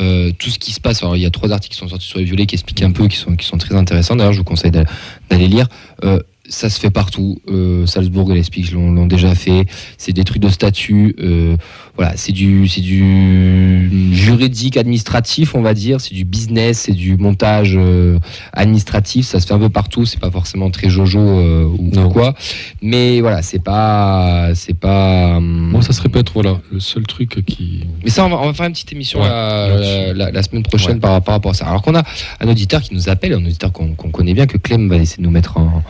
Euh, 0.00 0.30
tout 0.38 0.50
ce 0.50 0.58
qui 0.58 0.72
se 0.72 0.80
passe. 0.80 1.02
Alors, 1.02 1.16
il 1.16 1.22
y 1.22 1.26
a 1.26 1.30
trois 1.30 1.50
articles 1.52 1.74
qui 1.74 1.78
sont 1.80 1.88
sortis 1.88 2.06
sur 2.06 2.18
les 2.18 2.24
violets 2.24 2.44
qui 2.44 2.54
expliquent 2.54 2.82
un 2.82 2.92
peu, 2.92 3.08
qui 3.08 3.16
sont, 3.16 3.34
qui 3.34 3.46
sont 3.46 3.56
très 3.56 3.74
intéressants. 3.74 4.14
D'ailleurs, 4.16 4.34
je 4.34 4.38
vous 4.38 4.44
conseille 4.44 4.70
d'a- 4.70 4.84
d'aller 5.30 5.48
lire. 5.48 5.68
Euh, 6.04 6.18
ça 6.48 6.68
se 6.68 6.78
fait 6.78 6.90
partout. 6.90 7.38
Euh, 7.48 7.86
Salzbourg 7.86 8.30
et 8.32 8.34
l'Espix 8.34 8.70
l'ont 8.72 8.92
l'ont 8.92 9.06
déjà 9.06 9.34
fait. 9.34 9.66
C'est 9.98 10.12
des 10.12 10.24
trucs 10.24 10.42
de 10.42 10.48
statut. 10.48 11.14
Euh, 11.20 11.56
voilà, 11.96 12.12
c'est 12.16 12.32
du, 12.32 12.66
c'est 12.68 12.80
du 12.80 14.12
juridique, 14.12 14.76
administratif, 14.76 15.54
on 15.54 15.62
va 15.62 15.74
dire. 15.74 16.00
C'est 16.00 16.14
du 16.14 16.24
business, 16.24 16.80
c'est 16.80 16.92
du 16.92 17.16
montage 17.16 17.74
euh, 17.76 18.18
administratif. 18.52 19.26
Ça 19.26 19.40
se 19.40 19.46
fait 19.46 19.54
un 19.54 19.58
peu 19.58 19.68
partout. 19.68 20.04
C'est 20.04 20.20
pas 20.20 20.30
forcément 20.30 20.70
très 20.70 20.88
jojo 20.90 21.20
euh, 21.20 21.64
ou 21.64 21.90
Non. 21.94 22.08
quoi. 22.10 22.34
Mais 22.82 23.20
voilà, 23.20 23.42
c'est 23.42 23.62
pas, 23.62 24.50
c'est 24.54 24.74
pas. 24.78 25.36
hum, 25.36 25.70
Moi, 25.70 25.82
ça 25.82 25.92
se 25.92 26.02
répète, 26.02 26.30
voilà, 26.34 26.58
le 26.72 26.80
seul 26.80 27.04
truc 27.06 27.44
qui. 27.46 27.84
mais 28.02 28.10
ça, 28.10 28.24
on 28.26 28.28
va, 28.28 28.36
on 28.40 28.46
va 28.46 28.52
faire 28.54 28.66
une 28.66 28.72
petite 28.72 28.92
émission 28.92 29.20
Ouais, 29.20 29.28
la, 29.28 29.68
là-dessus. 29.68 30.14
la- 30.18 30.30
la 30.30 30.42
semaine 30.42 30.62
prochaine 30.62 30.94
Ouais. 30.94 31.00
par, 31.00 31.22
par 31.22 31.34
rapport 31.36 31.52
à 31.52 31.54
ça. 31.54 31.66
Alors 31.66 31.82
qu'on 31.82 31.94
a 31.94 32.02
un 32.40 32.48
auditeur 32.48 32.82
qui 32.82 32.94
nous 32.94 33.08
appelle, 33.08 33.32
un 33.32 33.44
auditeur 33.44 33.72
qu'on 33.72 33.94
qu'on 33.94 34.10
connaît 34.10 34.34
bien, 34.34 34.46
que 34.46 34.58
Clem 34.58 34.88
va 34.88 34.96
essayer 34.96 35.18
de 35.18 35.22
nous 35.26 35.30
mettre 35.32 35.56
en, 35.56 35.82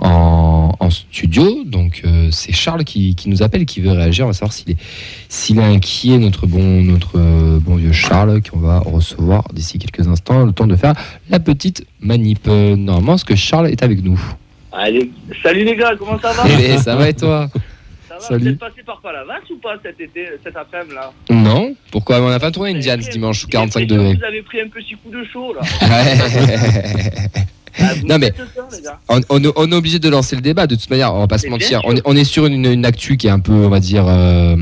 en, 0.00 0.74
en 0.80 0.90
studio. 0.90 1.64
Donc 1.64 2.02
euh, 2.04 2.28
c'est 2.30 2.52
Charles 2.52 2.84
qui, 2.84 3.14
qui 3.14 3.28
nous 3.28 3.42
appelle, 3.42 3.66
qui 3.66 3.80
veut 3.80 3.92
réagir. 3.92 4.24
On 4.24 4.28
va 4.28 4.32
savoir 4.34 4.52
s'il 4.52 4.70
est, 4.72 4.76
s'il 5.28 5.58
est 5.58 5.62
inquiet, 5.62 6.18
notre 6.18 6.46
bon, 6.46 6.82
notre 6.82 7.18
euh, 7.18 7.58
bon 7.60 7.76
vieux 7.76 7.92
Charles, 7.92 8.40
qu'on 8.42 8.58
va 8.58 8.78
recevoir 8.80 9.44
d'ici 9.52 9.78
quelques 9.78 10.08
instants, 10.08 10.44
le 10.44 10.52
temps 10.52 10.66
de 10.66 10.76
faire 10.76 10.94
la 11.28 11.38
petite 11.40 11.86
manip. 12.00 12.40
Euh, 12.48 12.76
Normalement, 12.76 13.14
est-ce 13.14 13.24
que 13.24 13.36
Charles 13.36 13.68
est 13.68 13.82
avec 13.82 14.02
nous? 14.02 14.20
Allez, 14.72 15.10
salut 15.42 15.64
les 15.64 15.76
gars, 15.76 15.94
comment 15.98 16.18
ça 16.18 16.32
va? 16.32 16.44
Eh, 16.48 16.78
Ça 16.78 16.94
va 16.96 17.08
et 17.08 17.14
toi? 17.14 17.48
Ça 18.08 18.14
va 18.14 18.20
salut. 18.20 18.42
Vous 18.44 18.48
êtes 18.50 18.58
passé 18.58 18.82
par 18.86 19.00
Palavas 19.00 19.40
ou 19.50 19.56
pas 19.56 19.76
cet 19.82 20.00
été, 20.00 20.26
cet 20.44 20.56
après-midi 20.56 20.94
là? 20.94 21.12
Non 21.30 21.74
Pourquoi? 21.90 22.20
On 22.20 22.28
a 22.28 22.38
pas 22.38 22.50
tourné 22.50 22.70
une 22.70 22.78
Diane 22.78 23.02
ce 23.02 23.10
dimanche, 23.10 23.40
sous 23.40 23.48
45 23.48 23.86
degrés. 23.86 24.14
Vous 24.14 24.24
avez 24.24 24.42
pris 24.42 24.60
un 24.60 24.68
petit 24.68 24.94
coup 24.94 25.10
de 25.10 25.24
chaud 25.32 25.54
là? 25.54 25.60
Ah, 27.80 27.94
Non, 28.04 28.18
mais- 28.18 28.32
ça, 28.82 28.98
On, 29.08 29.20
on 29.28 29.42
est- 29.44 29.52
on 29.56 29.72
est 29.72 29.74
obligé 29.74 29.98
de 29.98 30.08
lancer 30.08 30.36
le 30.36 30.42
débat, 30.42 30.66
de 30.66 30.74
toute 30.74 30.88
manière, 30.90 31.14
on 31.14 31.20
va 31.20 31.26
pas 31.26 31.38
se 31.38 31.46
mentir. 31.48 31.80
On 31.84 31.94
est, 31.96 32.02
on 32.04 32.14
est 32.16 32.24
sur 32.24 32.46
une, 32.46 32.64
une 32.66 32.84
actu 32.84 33.16
qui 33.16 33.26
est 33.26 33.30
un 33.30 33.40
peu, 33.40 33.52
on 33.52 33.68
va 33.68 33.80
dire, 33.80 34.04
euh, 34.06 34.56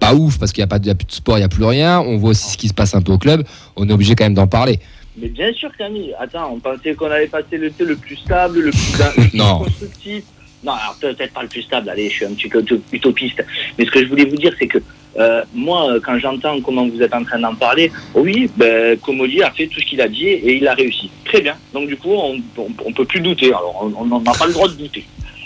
pas 0.00 0.14
ouf, 0.14 0.38
parce 0.38 0.52
qu'il 0.52 0.62
n'y 0.62 0.64
a, 0.64 0.68
pas 0.68 0.78
de- 0.78 0.84
il 0.84 0.88
y 0.88 0.90
a 0.90 0.94
plus 0.94 1.06
de 1.06 1.12
sport, 1.12 1.36
il 1.36 1.40
n'y 1.40 1.44
a 1.44 1.48
plus 1.48 1.64
rien. 1.64 2.00
On 2.00 2.16
voit 2.16 2.30
aussi 2.30 2.50
ce 2.52 2.56
qui 2.56 2.68
se 2.68 2.74
passe 2.74 2.94
un 2.94 3.02
peu 3.02 3.12
au 3.12 3.18
club. 3.18 3.44
On 3.76 3.88
est 3.88 3.92
obligé 3.92 4.14
quand 4.14 4.24
même 4.24 4.34
d'en 4.34 4.46
parler. 4.46 4.78
Mais 5.18 5.28
bien 5.28 5.52
sûr, 5.54 5.70
Camille. 5.78 6.12
Attends, 6.20 6.52
on 6.54 6.60
pensait 6.60 6.94
qu'on 6.94 7.10
allait 7.10 7.26
passer 7.26 7.56
le 7.56 7.72
le 7.84 7.96
plus 7.96 8.16
stable, 8.16 8.60
le 8.60 8.70
plus, 8.70 8.98
le 8.98 9.28
plus 9.28 9.38
Non. 9.38 9.58
constructif. 9.60 10.24
Non, 10.66 10.72
alors 10.72 10.96
peut-être 11.00 11.32
pas 11.32 11.42
le 11.42 11.48
plus 11.48 11.62
stable. 11.62 11.88
Allez, 11.88 12.08
je 12.10 12.14
suis 12.16 12.24
un 12.24 12.34
petit 12.34 12.48
peu 12.48 12.60
uto- 12.60 12.80
utopiste. 12.92 13.40
Mais 13.78 13.84
ce 13.84 13.90
que 13.92 14.02
je 14.02 14.08
voulais 14.08 14.24
vous 14.24 14.36
dire, 14.36 14.52
c'est 14.58 14.66
que 14.66 14.78
euh, 15.18 15.42
moi, 15.54 15.90
euh, 15.92 16.00
quand 16.04 16.18
j'entends 16.18 16.60
comment 16.60 16.86
vous 16.88 17.00
êtes 17.00 17.14
en 17.14 17.22
train 17.24 17.38
d'en 17.38 17.54
parler, 17.54 17.90
oui, 18.14 18.50
ben, 18.56 18.98
Comoli 18.98 19.42
a 19.42 19.50
fait 19.52 19.68
tout 19.68 19.80
ce 19.80 19.86
qu'il 19.86 20.00
a 20.00 20.08
dit 20.08 20.26
et 20.26 20.56
il 20.56 20.66
a 20.66 20.74
réussi. 20.74 21.08
Très 21.24 21.40
bien. 21.40 21.54
Donc 21.72 21.86
du 21.86 21.96
coup, 21.96 22.12
on, 22.12 22.36
on 22.84 22.92
peut 22.92 23.04
plus 23.04 23.20
douter. 23.20 23.46
Alors, 23.48 23.88
on 23.96 24.20
n'a 24.20 24.32
pas 24.32 24.46
le 24.48 24.52
droit 24.52 24.66
de 24.68 24.74
douter. 24.74 25.04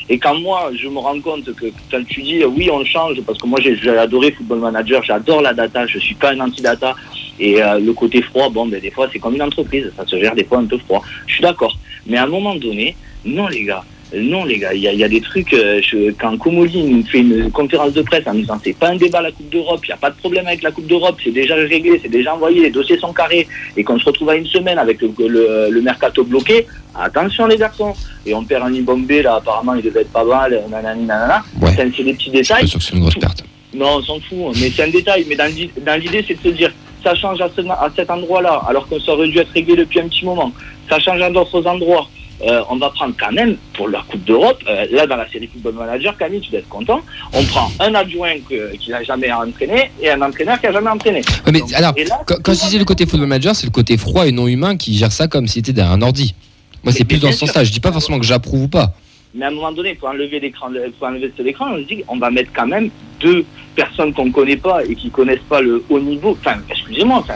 Et 0.08 0.18
quand 0.18 0.34
moi, 0.40 0.70
je 0.74 0.88
me 0.88 0.98
rends 0.98 1.20
compte 1.20 1.54
que 1.54 1.66
quand 1.90 2.04
tu 2.08 2.22
dis 2.22 2.42
oui, 2.44 2.68
on 2.72 2.84
change, 2.84 3.20
parce 3.26 3.38
que 3.38 3.46
moi 3.46 3.60
j'ai 3.62 3.76
adoré 3.90 4.32
Football 4.32 4.58
Manager, 4.60 5.02
j'adore 5.04 5.40
la 5.42 5.52
data, 5.52 5.86
je 5.86 5.98
suis 6.00 6.14
pas 6.16 6.32
un 6.32 6.40
anti-data. 6.40 6.96
Et 7.38 7.62
euh, 7.62 7.78
le 7.78 7.92
côté 7.92 8.20
froid, 8.22 8.48
bon, 8.48 8.66
ben, 8.66 8.80
des 8.80 8.90
fois 8.90 9.08
c'est 9.12 9.18
comme 9.20 9.34
une 9.34 9.42
entreprise, 9.42 9.92
ça 9.96 10.04
se 10.06 10.18
gère 10.18 10.34
des 10.34 10.44
fois 10.44 10.58
un 10.58 10.64
peu 10.64 10.78
froid. 10.78 11.02
Je 11.28 11.34
suis 11.34 11.42
d'accord. 11.42 11.76
Mais 12.06 12.16
à 12.16 12.24
un 12.24 12.26
moment 12.26 12.56
donné, 12.56 12.96
non 13.24 13.46
les 13.46 13.64
gars, 13.64 13.84
non 14.14 14.44
les 14.44 14.58
gars, 14.58 14.72
il 14.74 14.80
y 14.80 14.88
a, 14.88 14.92
il 14.92 14.98
y 14.98 15.04
a 15.04 15.08
des 15.08 15.20
trucs, 15.20 15.52
euh, 15.54 15.80
je- 15.82 16.10
quand 16.12 16.36
Comoli 16.38 16.82
nous 16.82 17.04
fait 17.06 17.18
une 17.20 17.50
conférence 17.50 17.92
de 17.92 18.02
presse 18.02 18.26
en 18.26 18.34
nous 18.34 18.40
disant 18.40 18.58
c'est 18.62 18.76
pas 18.76 18.88
un 18.88 18.96
débat 18.96 19.20
la 19.22 19.30
Coupe 19.32 19.48
d'Europe, 19.50 19.80
il 19.84 19.88
n'y 19.88 19.94
a 19.94 19.98
pas 19.98 20.10
de 20.10 20.16
problème 20.16 20.46
avec 20.46 20.62
la 20.62 20.70
Coupe 20.72 20.86
d'Europe, 20.86 21.16
c'est 21.22 21.30
déjà 21.30 21.54
réglé, 21.54 21.98
c'est 22.02 22.08
déjà 22.10 22.34
envoyé, 22.34 22.62
les 22.62 22.70
dossiers 22.70 22.98
sont 22.98 23.12
carrés, 23.12 23.46
et 23.76 23.84
qu'on 23.84 23.98
se 23.98 24.04
retrouve 24.04 24.30
à 24.30 24.34
une 24.36 24.46
semaine 24.46 24.78
avec 24.78 25.00
le, 25.00 25.12
le, 25.28 25.68
le 25.70 25.80
mercato 25.82 26.24
bloqué, 26.24 26.66
attention 26.94 27.46
les 27.46 27.56
garçons. 27.56 27.94
Et 28.26 28.34
on 28.34 28.44
perd 28.44 28.64
un 28.66 28.72
Ibombé, 28.74 29.22
là 29.22 29.36
apparemment 29.36 29.74
il 29.74 29.82
devait 29.82 30.00
être 30.02 30.12
pas 30.12 30.24
mal, 30.24 30.60
nanani 30.70 31.04
nanana. 31.04 31.42
Ouais. 31.60 31.70
C'est 31.76 31.84
des 32.04 32.12
petits 32.14 32.14
Je 32.14 32.20
suis 32.20 32.30
détails. 32.32 32.60
pas 32.62 32.66
sûr 32.66 32.78
que 32.78 32.84
c'est 32.84 32.94
une 32.94 33.00
grosse 33.00 33.14
perte. 33.16 33.44
Non, 33.72 33.96
on 33.98 34.02
s'en 34.02 34.18
fout, 34.20 34.56
mais 34.60 34.70
c'est 34.74 34.82
un 34.82 34.88
détail. 34.90 35.24
Mais 35.28 35.36
dans 35.36 35.46
l'i- 35.46 35.70
dans 35.86 35.98
l'idée, 36.00 36.24
c'est 36.26 36.34
de 36.34 36.42
se 36.42 36.48
dire, 36.56 36.72
ça 37.04 37.14
change 37.14 37.40
à, 37.40 37.48
ce- 37.56 37.60
à 37.62 37.88
cet 37.94 38.10
endroit-là, 38.10 38.62
alors 38.68 38.88
que 38.88 38.98
ça 38.98 39.12
aurait 39.12 39.28
dû 39.28 39.38
être 39.38 39.52
réglé 39.52 39.76
depuis 39.76 40.00
un 40.00 40.08
petit 40.08 40.24
moment. 40.24 40.52
Ça 40.88 40.98
change 40.98 41.22
à 41.22 41.30
d'autres 41.30 41.64
endroits. 41.66 42.08
Euh, 42.42 42.62
on 42.70 42.76
va 42.76 42.90
prendre 42.90 43.14
quand 43.20 43.32
même, 43.32 43.56
pour 43.74 43.88
la 43.88 44.00
Coupe 44.08 44.24
d'Europe, 44.24 44.62
euh, 44.68 44.86
là 44.90 45.06
dans 45.06 45.16
la 45.16 45.28
série 45.30 45.46
Football 45.46 45.74
Manager, 45.74 46.16
Camille, 46.16 46.40
tu 46.40 46.50
dois 46.50 46.60
être 46.60 46.68
content, 46.68 47.00
on 47.34 47.42
prend 47.44 47.70
un 47.80 47.94
adjoint 47.94 48.34
que- 48.48 48.74
qui 48.76 48.90
n'a 48.90 49.02
jamais 49.02 49.30
entraîné 49.30 49.90
et 50.00 50.10
un 50.10 50.22
entraîneur 50.22 50.58
qui 50.58 50.66
n'a 50.66 50.72
jamais 50.72 50.90
entraîné. 50.90 51.18
Ouais, 51.18 51.52
mais 51.52 51.60
Donc, 51.60 51.72
alors, 51.74 51.94
là, 51.96 52.20
quand, 52.26 52.36
quand 52.42 52.52
je 52.54 52.60
disais 52.60 52.78
le 52.78 52.84
côté 52.86 53.04
football 53.06 53.28
manager, 53.28 53.54
c'est 53.54 53.66
le 53.66 53.72
côté 53.72 53.96
froid 53.98 54.26
et 54.26 54.32
non 54.32 54.46
humain 54.48 54.76
qui 54.76 54.96
gère 54.96 55.12
ça 55.12 55.28
comme 55.28 55.46
s'il 55.48 55.60
était 55.60 55.72
derrière 55.74 55.92
un 55.92 56.02
ordi. 56.02 56.34
Moi, 56.82 56.92
c'est 56.94 57.04
plus 57.04 57.18
dans 57.18 57.30
ce 57.30 57.38
sens-là. 57.38 57.62
Je 57.64 57.72
dis 57.72 57.80
pas 57.80 57.92
forcément 57.92 58.18
que 58.18 58.24
j'approuve 58.24 58.62
ou 58.62 58.68
pas. 58.68 58.94
Mais 59.34 59.44
à 59.44 59.48
un 59.48 59.52
moment 59.52 59.70
donné, 59.70 59.94
faut 60.00 60.08
enlever 60.08 60.40
l'écran, 60.40 60.68
faut 60.98 61.06
enlever 61.06 61.30
cet 61.36 61.46
écran. 61.46 61.66
On 61.72 61.76
se 61.76 61.82
dit, 61.86 62.02
on 62.08 62.16
va 62.16 62.30
mettre 62.30 62.50
quand 62.54 62.66
même 62.66 62.88
deux 63.20 63.44
personnes 63.76 64.12
qu'on 64.14 64.26
ne 64.26 64.32
connaît 64.32 64.56
pas 64.56 64.82
et 64.84 64.94
qui 64.96 65.08
connaissent 65.10 65.38
pas 65.48 65.60
le 65.60 65.84
haut 65.88 66.00
niveau. 66.00 66.36
Enfin, 66.40 66.56
excusez-moi. 66.70 67.18
Enfin, 67.18 67.34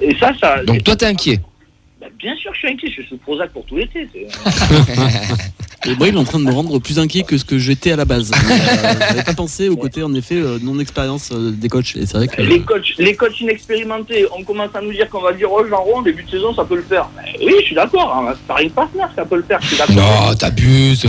et 0.00 0.16
ça, 0.18 0.32
ça. 0.40 0.64
Donc 0.64 0.82
toi, 0.82 0.96
t'es 0.96 1.06
inquiet. 1.06 1.38
Bah, 2.00 2.06
bien 2.16 2.36
sûr, 2.36 2.52
je 2.54 2.58
suis 2.58 2.68
inquiet. 2.68 2.88
Je 2.88 2.92
suis 2.92 3.06
sous 3.08 3.16
Prozac 3.16 3.50
pour 3.50 3.64
tout 3.64 3.76
l'été. 3.76 4.08
moi, 5.98 6.08
il 6.08 6.14
est 6.14 6.18
en 6.18 6.24
train 6.24 6.38
de 6.38 6.44
me 6.44 6.52
rendre 6.52 6.78
plus 6.78 6.98
inquiet 7.00 7.24
que 7.24 7.36
ce 7.36 7.44
que 7.44 7.58
j'étais 7.58 7.90
à 7.90 7.96
la 7.96 8.04
base. 8.04 8.30
Euh, 8.30 8.94
J'avais 9.08 9.24
pas 9.24 9.34
pensé 9.34 9.68
au 9.68 9.76
côté, 9.76 10.04
en 10.04 10.14
effet, 10.14 10.36
euh, 10.36 10.58
non-expérience 10.62 11.30
euh, 11.32 11.50
des 11.50 11.68
coachs. 11.68 11.96
Et 11.96 12.06
c'est 12.06 12.16
vrai 12.16 12.28
que. 12.28 12.40
Les 12.40 12.60
coachs, 12.60 12.94
les 12.98 13.16
coachs 13.16 13.40
inexpérimentés, 13.40 14.26
on 14.36 14.44
commence 14.44 14.74
à 14.74 14.80
nous 14.80 14.92
dire 14.92 15.08
qu'on 15.08 15.22
va 15.22 15.32
dire 15.32 15.50
oh 15.50 15.64
Jean 15.68 15.82
Roux, 15.82 15.96
en 15.96 16.02
début 16.02 16.22
de 16.22 16.30
saison, 16.30 16.54
ça 16.54 16.64
peut 16.64 16.76
le 16.76 16.82
faire. 16.82 17.08
Oui, 17.40 17.54
je 17.60 17.64
suis 17.64 17.74
d'accord. 17.74 18.14
Hein. 18.16 18.34
Sparring 18.44 18.70
partner, 18.70 19.04
ça 19.16 19.24
peut 19.24 19.36
le 19.36 19.42
faire. 19.42 19.60
Je 19.60 19.68
suis 19.68 19.76
d'accord. 19.78 19.96
Non, 19.96 20.34
t'abuses. 20.34 21.06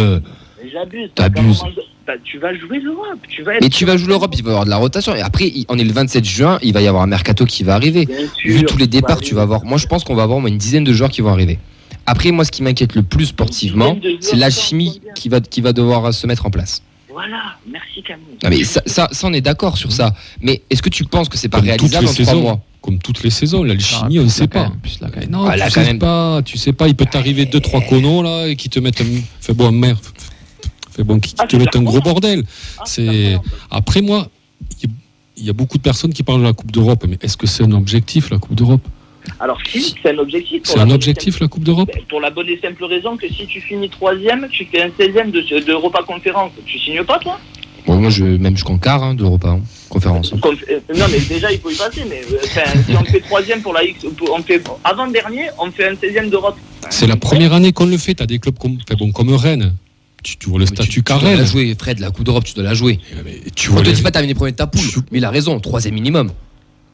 Mais 0.63 0.69
j'abuse. 0.71 1.09
T'abuses. 1.15 1.61
Bah, 2.07 2.13
tu 2.23 2.39
vas 2.39 2.53
jouer 2.55 2.79
l'Europe. 2.79 3.19
Tu 3.29 3.43
vas 3.43 3.55
être. 3.55 3.61
Mais 3.61 3.69
tu 3.69 3.85
vas 3.85 3.95
jouer 3.97 4.07
l'Europe, 4.09 4.33
il 4.35 4.43
va 4.43 4.49
y 4.49 4.51
avoir 4.51 4.65
de 4.65 4.69
la 4.69 4.77
rotation. 4.77 5.15
Et 5.15 5.21
après, 5.21 5.51
on 5.67 5.77
est 5.77 5.83
le 5.83 5.91
27 5.93 6.25
juin, 6.25 6.57
il 6.63 6.73
va 6.73 6.81
y 6.81 6.87
avoir 6.87 7.03
un 7.03 7.07
mercato 7.07 7.45
qui 7.45 7.63
va 7.63 7.75
arriver. 7.75 8.05
Bien 8.05 8.17
Vu 8.43 8.59
sûr, 8.59 8.65
tous 8.67 8.77
les 8.77 8.87
départs, 8.87 9.21
tu 9.21 9.35
vas 9.35 9.43
avoir. 9.43 9.63
Moi, 9.63 9.77
je 9.77 9.85
pense 9.87 10.03
qu'on 10.03 10.15
va 10.15 10.23
avoir 10.23 10.37
au 10.39 10.41
moins 10.41 10.49
une 10.49 10.57
dizaine 10.57 10.83
de 10.83 10.93
joueurs 10.93 11.11
qui 11.11 11.21
vont 11.21 11.29
arriver. 11.29 11.59
Après, 12.05 12.31
moi, 12.31 12.43
ce 12.45 12.51
qui 12.51 12.63
m'inquiète 12.63 12.95
le 12.95 13.03
plus 13.03 13.27
sportivement, 13.27 13.97
c'est 14.21 14.35
l'alchimie 14.35 15.01
qui 15.15 15.29
va, 15.29 15.39
qui 15.41 15.61
va 15.61 15.73
devoir 15.73 16.11
se 16.13 16.25
mettre 16.25 16.45
en 16.47 16.49
place. 16.49 16.81
Voilà, 17.11 17.55
merci 17.69 18.01
Camille. 18.01 18.25
Non, 18.43 18.49
mais 18.49 18.63
ça, 18.63 18.81
ça, 18.85 19.07
ça, 19.11 19.27
on 19.27 19.33
est 19.33 19.41
d'accord 19.41 19.77
sur 19.77 19.91
ça. 19.91 20.13
Mais 20.41 20.61
est-ce 20.69 20.81
que 20.81 20.89
tu 20.89 21.03
penses 21.03 21.27
que 21.29 21.37
c'est 21.37 21.49
pas 21.49 21.57
Comme 21.59 21.67
toutes 21.75 21.91
réalisable 21.91 22.05
les 22.05 22.09
en 22.09 22.13
trois 22.13 22.25
saisons. 22.25 22.41
mois? 22.41 22.59
Comme 22.81 22.97
toutes 22.99 23.23
les 23.23 23.29
saisons, 23.29 23.63
l'alchimie, 23.63 24.17
Ah, 24.17 24.21
on 24.21 24.23
ne 24.23 24.29
sait 24.29 24.47
pas. 24.47 24.71
plus 24.81 24.99
non, 25.29 25.45
Ah, 25.45 25.59
tu 25.59 25.69
sais 25.69 25.83
même. 25.83 25.99
pas, 25.99 26.41
tu 26.43 26.57
sais 26.57 26.71
pas, 26.71 26.87
il 26.87 26.95
peut 26.95 27.05
t'arriver 27.05 27.45
deux 27.45 27.59
trois 27.59 27.81
connos 27.81 28.23
là 28.23 28.47
et 28.47 28.55
qui 28.55 28.69
te 28.69 28.79
mettent 28.79 29.01
un, 29.01 29.05
fait 29.41 29.53
bon 29.53 29.71
merde, 29.73 29.99
fait 30.99 31.03
bon 31.05 31.19
qui 31.19 31.33
Ah, 31.37 31.45
te 31.45 31.51
c'est 31.51 31.57
mettent 31.57 31.75
un 31.75 31.81
gros 31.83 32.01
bordel. 32.01 32.43
Ah, 32.77 32.83
C'est-. 32.85 33.37
Après 33.71 34.01
moi, 34.01 34.27
il 35.37 35.45
y 35.45 35.49
a- 35.49 35.53
beaucoup 35.53 35.77
de 35.77 35.83
personnes 35.83 36.13
qui 36.13 36.23
parlent 36.23 36.41
de 36.41 36.45
la 36.45 36.53
Coupe 36.53 36.71
d'Europe, 36.71 37.05
mais 37.07 37.17
est-ce 37.21 37.37
que 37.37 37.47
c'est 37.47 37.63
un 37.63 37.71
objectif 37.71 38.29
la 38.29 38.37
Coupe 38.39 38.55
d'Europe? 38.55 38.81
Alors 39.39 39.57
si, 39.69 39.95
c'est 40.01 40.11
un 40.13 40.17
objectif. 40.17 40.63
pour 40.63 40.71
C'est 40.71 40.77
la 40.77 40.83
un 40.83 40.85
bonne 40.85 40.91
et 40.91 40.95
objectif 40.95 41.39
la 41.39 41.47
Coupe 41.47 41.63
d'Europe? 41.63 41.89
simple- 41.93 42.05
Pour 42.09 42.19
la 42.19 42.29
bonne 42.29 42.47
et 42.49 42.59
simple 42.59 42.83
raison 42.85 43.15
que 43.15 43.27
si 43.29 43.45
tu 43.47 43.61
finis 43.61 43.89
troisième, 43.89 44.47
tu 44.51 44.65
fais 44.65 44.81
un 44.83 44.89
16e 44.89 45.31
de, 45.31 45.41
de 45.41 45.71
Europa 45.71 46.03
Conférence. 46.05 46.51
Tu 46.65 46.77
signes 46.79 47.03
pas 47.03 47.19
toi? 47.19 47.39
Bon, 47.85 47.95
moi, 47.97 48.09
je, 48.09 48.23
même 48.25 48.55
jusqu'en 48.55 48.77
quart 48.77 49.01
hein, 49.03 49.13
de 49.15 49.21
l'Europa, 49.21 49.49
hein, 49.49 49.61
conférence. 49.89 50.33
Euh, 50.33 50.79
Non 50.95 51.05
mais 51.11 51.19
déjà 51.21 51.51
il 51.51 51.59
faut 51.59 51.69
y 51.69 51.75
passer. 51.75 52.03
Mais 52.09 52.21
euh, 52.31 52.37
si 52.85 52.95
on 52.95 53.03
fait 53.05 53.21
troisième 53.21 53.61
pour 53.61 53.73
la 53.73 53.83
X, 53.85 54.05
on 54.37 54.41
fait 54.43 54.61
avant 54.83 55.07
dernier, 55.07 55.45
on 55.57 55.71
fait 55.71 55.87
un 55.87 55.93
16e 55.93 56.29
d'Europe. 56.29 56.57
C'est 56.89 57.07
la 57.07 57.15
première 57.15 57.53
année 57.53 57.71
qu'on 57.71 57.85
le 57.85 57.97
fait. 57.97 58.15
Tu 58.15 58.23
as 58.23 58.25
des 58.25 58.39
clubs 58.39 58.57
comme, 58.59 58.77
fait 58.87 58.95
bon, 58.97 59.11
comme 59.11 59.33
Rennes. 59.33 59.73
Tu, 60.23 60.37
tu 60.37 60.49
vois 60.49 60.59
le 60.59 60.65
Mais 60.65 60.69
tu- 60.71 60.75
statut 60.75 60.89
tu, 60.89 61.01
dois 61.01 61.19
carré. 61.19 61.35
la 61.37 61.45
jouer, 61.45 61.75
Fred, 61.79 61.99
la 61.99 62.11
Coupe 62.11 62.25
d'Europe, 62.25 62.43
tu 62.43 62.53
dois 62.53 62.63
la 62.63 62.73
jouer. 62.73 62.99
Tu 63.55 63.69
On 63.69 63.73
vois 63.73 63.81
te 63.83 63.87
les- 63.89 63.95
dit 63.95 64.01
pas 64.01 64.11
terminer 64.11 64.33
premier 64.33 64.51
de 64.51 64.57
ta 64.57 64.67
poule, 64.67 64.81
Tu- 64.87 64.99
mais 65.11 65.19
il 65.19 65.25
a 65.25 65.29
raison, 65.29 65.59
troisième 65.59 65.93
minimum. 65.93 66.31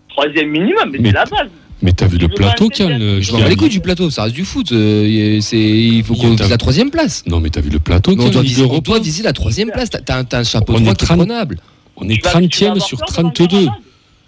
Troisième 0.10 0.50
minimum, 0.50 0.90
mais, 0.92 1.00
Mais- 1.00 1.10
c'est 1.10 1.16
la 1.16 1.26
base. 1.26 1.50
Mais 1.82 1.92
t'as 1.92 2.08
vu 2.08 2.18
Tu 2.18 2.28
le 2.28 2.34
plateau 2.34 2.70
qu'il 2.70 2.86
y 2.86 2.90
a 2.92 2.98
le- 2.98 3.20
Je 3.22 3.32
m'en 3.34 3.40
bats 3.40 3.50
les 3.50 3.56
couilles 3.58 3.70
du 3.70 3.82
plateau, 3.82 4.10
ça 4.10 4.24
reste 4.24 4.36
du 4.36 4.46
foot. 4.46 4.72
euh, 4.72 5.40
c'est, 5.42 5.58
il 5.60 6.04
faut 6.04 6.16
qu'on 6.16 6.36
vise 6.36 6.50
la 6.50 6.58
troisième 6.58 6.90
place. 6.90 7.24
Non, 7.28 7.40
mais 7.42 7.50
t'as 7.50 7.60
vu 7.62 7.70
le 7.70 7.80
plateau 7.80 8.12
qu'il 8.12 8.22
y 8.22 8.24
on 8.24 8.28
a 8.28 8.30
on 8.30 8.80
doit 8.80 9.00
viser 9.00 9.24
la 9.24 9.34
troisième 9.34 9.72
place. 9.72 9.90
T'as, 9.90 10.24
un, 10.32 10.44
chapeau 10.44 10.74
On 10.74 10.80
de 10.80 10.84
qui 10.86 10.90
est 10.92 10.94
30 10.96 11.18
prenable. 11.18 11.60
On 11.98 12.08
est 12.08 12.16
Tu 12.16 12.22
vas- 12.22 12.30
tu 12.30 12.34
vas 12.34 12.40
30e 12.42 12.72
avoir 12.72 12.88
sur 12.88 12.98
peur 13.00 13.08
devant 13.10 13.30
32. 13.32 13.60
Gérard 13.62 13.80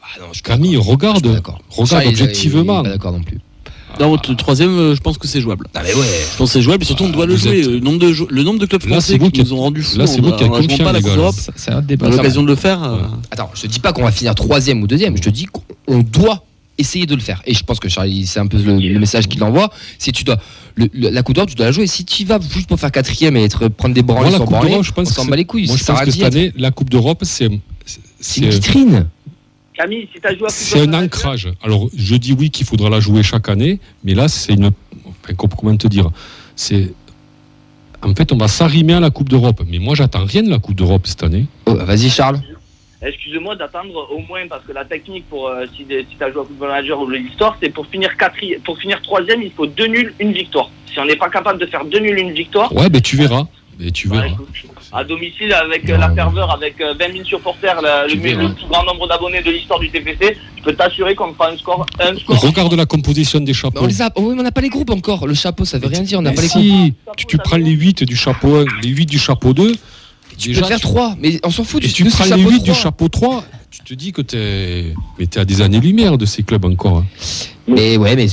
Ah 0.02 0.20
non, 0.22 0.26
je 0.34 0.42
Camille, 0.42 0.78
regarde. 0.78 1.26
Regarde 1.26 1.88
Charles, 1.90 2.04
il- 2.06 2.10
il- 2.12 2.18
il 2.18 2.22
objectivement. 2.24 2.84
pas 2.84 2.90
d'accord 2.90 3.12
non 3.14 3.22
plus. 3.24 3.40
Non, 4.00 4.14
le 4.14 4.36
troisième, 4.36 4.70
euh, 4.78 4.96
je 4.96 5.02
pense 5.02 5.18
que 5.18 5.28
c'est 5.28 5.42
jouable. 5.42 5.68
Ah 5.74 5.82
mais 5.84 5.94
ouais. 5.94 6.06
Je 6.32 6.38
pense 6.38 6.50
que 6.50 6.54
c'est 6.54 6.62
jouable 6.62 6.84
et 6.84 6.86
surtout 6.86 7.06
on 7.06 7.10
doit 7.10 7.26
le 7.26 7.34
Vous 7.36 7.40
jouer. 7.50 7.60
êtes- 7.62 7.68
Le 7.68 7.80
nombre 7.80 8.00
de, 8.00 8.12
jou- 8.14 8.28
le 8.30 8.44
nombre 8.44 8.60
de 8.60 8.66
clubs 8.66 8.84
Là, 8.84 8.90
français 8.90 9.18
qui 9.18 9.32
qui 9.32 9.44
nous 9.44 9.54
ont 9.54 9.58
rendu 9.58 9.82
fous. 9.82 9.98
là, 9.98 10.06
c'est 10.08 10.22
vous 10.22 10.32
qui 10.34 10.44
on 10.44 10.48
a- 10.48 10.50
on 10.50 10.56
a 10.56 10.62
confiants, 10.62 10.84
pas 10.86 10.92
la 10.92 11.02
Coupe 11.02 11.16
d'Europe. 11.16 11.36
Ça- 11.36 11.52
C'est 11.56 11.72
un 11.72 11.80
On 11.80 11.82
débat. 11.82 12.10
l'occasion 12.10 12.44
de 12.44 12.48
le 12.48 12.56
faire. 12.56 12.84
euh, 12.84 12.98
Attends, 13.32 13.50
je 13.56 13.62
te 13.64 13.68
dis 13.68 13.80
pas 13.80 13.94
qu'on 13.94 14.04
va 14.04 14.12
finir 14.12 14.36
troisième 14.36 14.82
ou 14.84 14.88
deuxième. 14.88 15.18
Je 15.18 15.22
te 15.24 15.30
dis 15.30 15.48
qu'on 15.48 16.00
doit 16.00 16.44
essayer 16.78 17.08
de 17.08 17.16
le 17.16 17.22
faire. 17.22 17.42
Et 17.48 17.56
je 17.56 17.64
pense 17.64 17.80
que 17.80 17.90
Charlie, 17.90 18.28
c'est 18.28 18.40
un 18.40 18.46
peu 18.46 18.58
le, 18.58 18.78
le 18.80 19.00
message 19.00 19.28
qu'il 19.28 19.44
envoie. 19.44 19.72
C'est 19.98 20.12
tu 20.12 20.24
dois 20.24 20.38
le- 20.76 20.90
le- 20.94 21.10
la 21.10 21.24
Coupe 21.24 21.34
d'Europe, 21.34 21.50
tu 21.50 21.56
dois 21.56 21.66
la 21.66 21.72
jouer. 21.72 21.88
Si 21.88 22.06
tu 22.06 22.22
y 22.22 22.26
vas 22.26 22.40
juste 22.54 22.68
pour 22.68 22.80
faire 22.80 22.92
quatrième 22.92 23.36
et 23.36 23.44
être 23.44 23.68
prendre 23.68 23.96
des 23.96 24.04
branlées 24.04 24.30
Moi, 24.30 24.32
la 24.40 24.46
Coupe 24.46 24.54
je 24.84 24.92
on 24.92 24.94
pense 24.94 25.10
que 25.10 25.16
s'en 25.16 25.24
c'est- 25.24 25.30
bat 25.32 25.36
les 25.36 25.46
couilles. 25.46 25.66
Moi, 25.68 25.76
je 25.76 25.84
pense 25.84 26.02
que 26.02 26.12
cette 26.12 26.22
année, 26.24 26.54
la 26.56 26.70
Coupe 26.70 26.92
d'Europe, 26.92 27.22
c'est 27.24 27.50
C'est 28.20 28.42
une 28.42 28.52
c'est- 28.52 28.58
vitrine. 28.58 29.08
Camille, 29.78 30.08
si 30.14 30.20
tu 30.20 30.28
as 30.28 30.36
joué 30.36 30.48
à 30.48 30.50
c'est 30.50 30.82
un 30.82 30.94
ancrage. 30.94 31.50
Alors, 31.62 31.88
je 31.96 32.16
dis 32.16 32.34
oui 32.34 32.50
qu'il 32.50 32.66
faudra 32.66 32.90
la 32.90 33.00
jouer 33.00 33.22
chaque 33.24 33.48
année, 33.50 33.80
mais 34.04 34.14
là, 34.16 34.28
c'est 34.28 34.54
une. 34.54 34.72
enfin, 35.06 35.34
com- 35.36 35.50
comment 35.58 35.78
te 35.78 35.88
dire 35.88 36.10
C'est. 36.56 36.94
En 38.04 38.14
fait, 38.16 38.32
on 38.32 38.38
va 38.38 38.48
s'arrimer 38.48 38.94
à 38.94 39.00
la 39.00 39.10
Coupe 39.10 39.30
d'Europe. 39.30 39.62
Mais 39.68 39.80
moi, 39.80 39.96
j'attends 39.96 40.26
rien 40.26 40.44
de 40.44 40.50
la 40.50 40.60
Coupe 40.60 40.76
d'Europe 40.76 41.06
cette 41.06 41.24
année. 41.24 41.46
Oh, 41.66 41.74
Vas-y 41.76 42.10
Charles. 42.10 42.40
Excusez-moi 43.02 43.56
d'attendre 43.56 44.08
au 44.12 44.20
moins 44.28 44.48
parce 44.50 44.64
que 44.66 44.72
la 44.72 44.84
technique 44.84 45.26
pour 45.30 45.48
euh, 45.48 45.66
si, 45.76 45.84
si 45.86 46.16
tu 46.18 46.24
as 46.24 46.32
joué 46.32 46.42
à 46.42 46.46
Football 46.46 46.70
Manager 46.70 47.00
ou 47.00 47.06
le 47.06 47.20
Store, 47.36 47.56
c'est 47.62 47.70
pour 47.70 47.86
finir 47.88 48.18
quatrième, 48.18 48.60
pour 48.62 48.78
finir 48.80 49.00
troisième, 49.04 49.44
il 49.44 49.52
faut 49.52 49.68
deux 49.68 49.86
nuls, 49.86 50.14
une 50.20 50.32
victoire. 50.32 50.72
Si 50.92 51.00
on 51.00 51.06
n'est 51.06 51.16
pas 51.16 51.30
capable 51.30 51.60
de 51.60 51.68
faire 51.68 51.86
deux 51.86 52.00
nuls, 52.00 52.18
une 52.18 52.32
victoire, 52.34 52.74
Ouais, 52.76 52.90
ben 52.90 53.00
tu 53.00 53.16
verras. 53.16 53.46
Tu 53.94 54.08
bah, 54.10 54.16
verras. 54.16 54.28
écoute, 54.34 54.48
à 54.94 55.04
domicile 55.04 55.52
avec 55.54 55.90
euh, 55.90 55.94
Non, 55.94 56.00
la 56.08 56.12
ferveur, 56.14 56.52
avec 56.52 56.80
euh, 56.82 56.94
20 57.00 57.12
000 57.14 57.24
supporters, 57.26 57.82
la- 57.82 58.06
le, 58.08 58.12
Tu 58.12 58.18
le 58.18 58.54
plus 58.54 58.66
grand 58.70 58.84
nombre 58.86 59.08
d'abonnés 59.08 59.42
de 59.42 59.52
l'histoire 59.52 59.80
du 59.80 59.90
TPC, 59.90 60.38
je 60.58 60.64
peux 60.64 60.74
t'assurer 60.74 61.14
qu'on 61.16 61.34
fera 61.34 61.50
un 61.52 61.58
score, 61.58 61.86
un 62.00 62.16
score. 62.18 62.40
Regarde 62.42 62.74
la 62.74 62.86
composition 62.86 63.40
des 63.40 63.54
chapeaux. 63.54 63.80
on 63.84 63.88
les 63.88 64.02
a. 64.02 64.10
Oh 64.16 64.22
oui, 64.24 64.34
mais 64.36 64.42
on 64.42 64.44
n'a 64.44 64.52
pas 64.52 64.62
les 64.62 64.70
groupes 64.70 64.90
encore. 64.92 65.28
Le 65.28 65.34
chapeau, 65.34 65.66
ça 65.66 65.78
veut 65.78 65.88
rien 65.88 66.02
dire. 66.02 66.20
On 66.20 66.22
n'a 66.22 66.32
pas 66.34 66.42
les 66.42 66.48
si, 66.48 66.70
groupes. 66.70 67.16
tu, 67.18 67.26
tu 67.26 67.38
prends 67.38 67.58
les 67.58 67.72
8 67.72 68.04
du 68.04 68.16
chapeau 68.16 68.56
1, 68.58 68.66
les 68.82 68.90
8 68.90 69.06
du 69.06 69.20
chapeau 69.20 69.54
2, 69.54 69.76
Tu 70.38 70.54
peux 70.54 70.64
faire 70.64 70.80
trois, 70.80 71.16
mais 71.20 71.40
on 71.44 71.50
s'en 71.52 71.64
fout. 71.64 71.84
et 71.84 71.88
tu 71.90 72.10
ce 72.10 72.16
prends 72.16 72.24
les 72.26 72.30
chapeau 72.32 72.50
8 72.50 72.60
du 72.64 72.70
trois. 72.72 72.74
chapeau 72.84 73.10
3, 73.10 73.44
tu 73.72 73.80
te 73.82 73.94
dis 73.94 74.12
que 74.14 74.22
t'es 74.22 74.94
mais 75.20 75.26
t'es 75.26 75.40
à 75.40 75.46
des 75.46 75.62
années-lumière 75.62 76.18
de 76.18 76.26
ces 76.26 76.44
clubs 76.44 76.64
encore. 76.66 76.98
hein. 77.00 77.06
Mais 77.68 77.98
ouais, 77.98 78.16
mais 78.16 78.28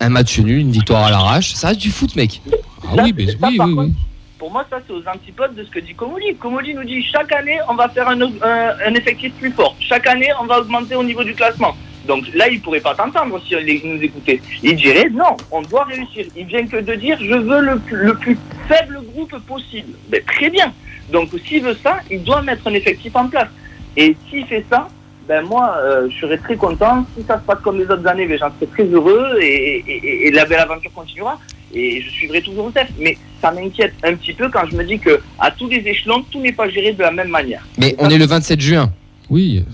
un 0.00 0.08
match 0.10 0.38
nul, 0.38 0.58
une 0.60 0.70
victoire 0.72 1.04
à 1.04 1.10
l'arrache, 1.10 1.54
ça 1.54 1.68
reste 1.68 1.80
du 1.80 1.90
foot, 1.90 2.14
mec. 2.16 2.40
Ah 2.84 3.02
oui, 3.02 3.12
mais 3.16 3.26
oui, 3.42 3.58
oui. 3.60 3.92
Pour 4.38 4.50
moi, 4.50 4.66
ça, 4.68 4.80
c'est 4.86 4.92
aux 4.92 5.06
antipodes 5.08 5.54
de 5.54 5.64
ce 5.64 5.70
que 5.70 5.78
dit 5.78 5.94
Comoli. 5.94 6.36
Comoli 6.36 6.74
nous 6.74 6.84
dit 6.84 7.02
chaque 7.02 7.32
année, 7.32 7.58
on 7.68 7.74
va 7.74 7.88
faire 7.88 8.06
un, 8.08 8.94
effectif 8.94 9.32
plus 9.34 9.50
fort. 9.52 9.74
Chaque 9.80 10.06
année, 10.06 10.28
on 10.40 10.44
va 10.44 10.60
augmenter 10.60 10.94
au 10.94 11.02
niveau 11.02 11.24
du 11.24 11.34
classement. 11.34 11.74
Donc 12.06 12.24
là, 12.34 12.46
il 12.48 12.60
pourrait 12.60 12.80
pas 12.80 12.94
t'entendre 12.94 13.40
si 13.46 13.54
il 13.54 13.80
nous 13.94 14.02
écoutait. 14.02 14.40
Il 14.62 14.76
dirait 14.76 15.08
non, 15.08 15.40
on 15.50 15.62
doit 15.62 15.84
réussir. 15.84 16.26
Il 16.36 16.46
vient 16.46 16.66
que 16.66 16.76
de 16.76 16.94
dire 16.94 17.18
je 17.20 17.34
veux 17.34 17.60
le, 17.60 17.78
plus- 17.80 17.96
le 17.96 18.14
plus 18.14 18.38
faible 18.68 19.00
groupe 19.12 19.36
possible. 19.46 19.94
Ben, 20.08 20.22
très 20.24 20.50
bien. 20.50 20.72
Donc 21.10 21.30
s'il 21.46 21.62
veut 21.64 21.76
ça, 21.82 21.98
il 22.10 22.22
doit 22.22 22.42
mettre 22.42 22.66
un 22.68 22.74
effectif 22.74 23.16
en 23.16 23.28
place. 23.28 23.48
Et 23.96 24.14
s'il 24.28 24.46
fait 24.46 24.64
ça, 24.70 24.86
ben 25.26 25.42
moi, 25.44 25.76
euh, 25.78 26.08
je 26.10 26.18
serais 26.18 26.38
très 26.38 26.56
content. 26.56 27.04
Si 27.16 27.24
ça 27.24 27.40
se 27.40 27.44
passe 27.44 27.60
comme 27.64 27.78
les 27.78 27.86
autres 27.86 28.06
années, 28.06 28.26
ben, 28.26 28.38
j'en 28.38 28.54
serais 28.54 28.66
très 28.66 28.84
heureux 28.84 29.38
et- 29.40 30.26
et 30.26 30.30
la 30.30 30.44
belle 30.44 30.60
aventure 30.60 30.92
continuera. 30.92 31.40
Et 31.74 32.00
je 32.02 32.10
suivrai 32.10 32.40
toujours 32.42 32.66
le 32.66 32.72
test. 32.72 32.90
Mais 32.98 33.16
ça 33.40 33.50
m'inquiète 33.52 33.94
un 34.04 34.14
petit 34.14 34.32
peu 34.32 34.48
quand 34.50 34.66
je 34.70 34.76
me 34.76 34.84
dis 34.84 34.98
que 34.98 35.20
à 35.38 35.50
tous 35.50 35.68
les 35.68 35.78
échelons, 35.86 36.24
tout 36.30 36.40
n'est 36.40 36.52
pas 36.52 36.68
géré 36.68 36.92
de 36.92 37.02
la 37.02 37.10
même 37.10 37.28
manière. 37.28 37.66
Mais 37.78 37.94
on 37.98 38.08
est 38.08 38.18
le 38.18 38.26
27 38.26 38.60
juin. 38.60 38.92
Oui, 39.28 39.64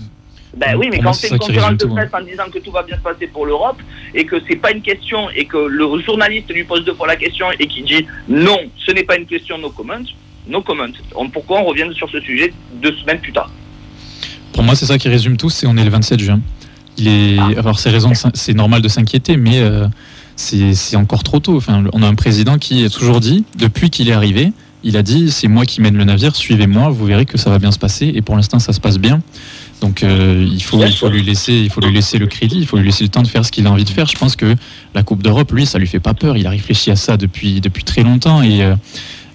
Ben 0.57 0.75
oui, 0.77 0.87
mais 0.91 0.97
quand 0.97 1.03
moi, 1.03 1.11
on 1.11 1.13
fait 1.13 1.27
c'est 1.27 1.33
une 1.33 1.39
conférence 1.39 1.71
de 1.73 1.85
tout, 1.85 1.93
presse 1.93 2.09
en 2.13 2.21
disant 2.23 2.43
que 2.51 2.59
tout 2.59 2.71
va 2.71 2.83
bien 2.83 2.95
se 2.97 3.01
passer 3.01 3.27
pour 3.27 3.45
l'Europe 3.45 3.77
et 4.15 4.25
que 4.25 4.35
c'est 4.47 4.55
pas 4.55 4.71
une 4.71 4.81
question 4.81 5.29
et 5.35 5.45
que 5.45 5.57
le 5.57 6.01
journaliste 6.03 6.49
lui 6.51 6.63
pose 6.63 6.83
deux 6.85 6.93
fois 6.95 7.07
la 7.07 7.15
question 7.15 7.47
et 7.59 7.67
qui 7.67 7.83
dit 7.83 8.05
non, 8.27 8.57
ce 8.85 8.91
n'est 8.91 9.03
pas 9.03 9.15
une 9.17 9.25
question, 9.27 9.57
no 9.59 9.69
comment, 9.69 9.93
no 10.47 10.61
comment. 10.61 10.85
On- 11.15 11.29
pourquoi 11.29 11.59
on 11.61 11.65
revient 11.65 11.87
sur 11.95 12.09
ce 12.09 12.19
sujet 12.19 12.51
deux 12.81 12.93
semaines 12.97 13.19
plus 13.19 13.31
tard? 13.31 13.51
Pour 14.53 14.63
moi, 14.63 14.75
c'est 14.75 14.85
ça 14.85 14.97
qui 14.97 15.09
résume 15.09 15.37
tout, 15.37 15.49
c'est 15.49 15.65
on 15.67 15.75
est 15.77 15.83
le 15.83 15.89
27 15.89 16.19
juin. 16.19 16.39
Il 16.97 17.07
est, 17.07 17.39
alors 17.57 17.79
c'est 17.79 17.89
raison, 17.89 18.11
c'est 18.35 18.53
normal 18.53 18.81
de 18.81 18.87
s'inquiéter, 18.87 19.35
mais 19.37 19.59
euh, 19.59 19.87
c'est 20.35 20.95
encore 20.95 21.23
trop 21.23 21.39
tôt. 21.39 21.57
Enfin, 21.57 21.83
on 21.93 22.03
a 22.03 22.07
un 22.07 22.15
président 22.15 22.57
qui 22.57 22.83
a 22.83 22.89
toujours 22.89 23.19
dit, 23.19 23.43
depuis 23.57 23.89
qu'il 23.89 24.09
est 24.09 24.13
arrivé, 24.13 24.51
il 24.83 24.97
a 24.97 25.03
dit 25.03 25.31
c'est 25.31 25.47
moi 25.47 25.65
qui 25.65 25.81
mène 25.81 25.95
le 25.95 26.03
navire, 26.03 26.35
suivez-moi, 26.35 26.89
vous 26.89 27.05
verrez 27.05 27.25
que 27.25 27.37
ça 27.37 27.49
va 27.49 27.59
bien 27.59 27.71
se 27.71 27.79
passer. 27.79 28.11
Et 28.13 28.21
pour 28.21 28.35
l'instant, 28.35 28.59
ça 28.59 28.73
se 28.73 28.79
passe 28.79 28.97
bien. 28.97 29.21
Donc 29.81 30.03
euh, 30.03 30.47
il 30.49 30.63
faut, 30.63 30.81
il 30.83 31.11
lui 31.11 31.23
laisser, 31.23 31.53
il 31.53 31.69
faut 31.69 31.81
lui 31.81 31.93
laisser 31.93 32.17
le 32.17 32.27
crédit, 32.27 32.57
il 32.57 32.67
faut 32.67 32.77
lui 32.77 32.85
laisser 32.85 33.03
le 33.03 33.09
temps 33.09 33.21
de 33.21 33.27
faire 33.27 33.45
ce 33.45 33.51
qu'il 33.51 33.67
a 33.67 33.71
envie 33.71 33.83
de 33.83 33.89
faire. 33.89 34.07
Je 34.07 34.17
pense 34.17 34.35
que 34.35 34.55
la 34.93 35.03
Coupe 35.03 35.23
d'Europe, 35.23 35.51
lui, 35.51 35.65
ça 35.65 35.77
lui 35.77 35.87
fait 35.87 35.99
pas 35.99 36.13
peur. 36.13 36.37
Il 36.37 36.47
a 36.47 36.49
réfléchi 36.49 36.89
à 36.91 36.95
ça 36.95 37.17
depuis 37.17 37.61
depuis 37.61 37.83
très 37.83 38.03
longtemps 38.03 38.41
et 38.41 38.63
euh, 38.63 38.75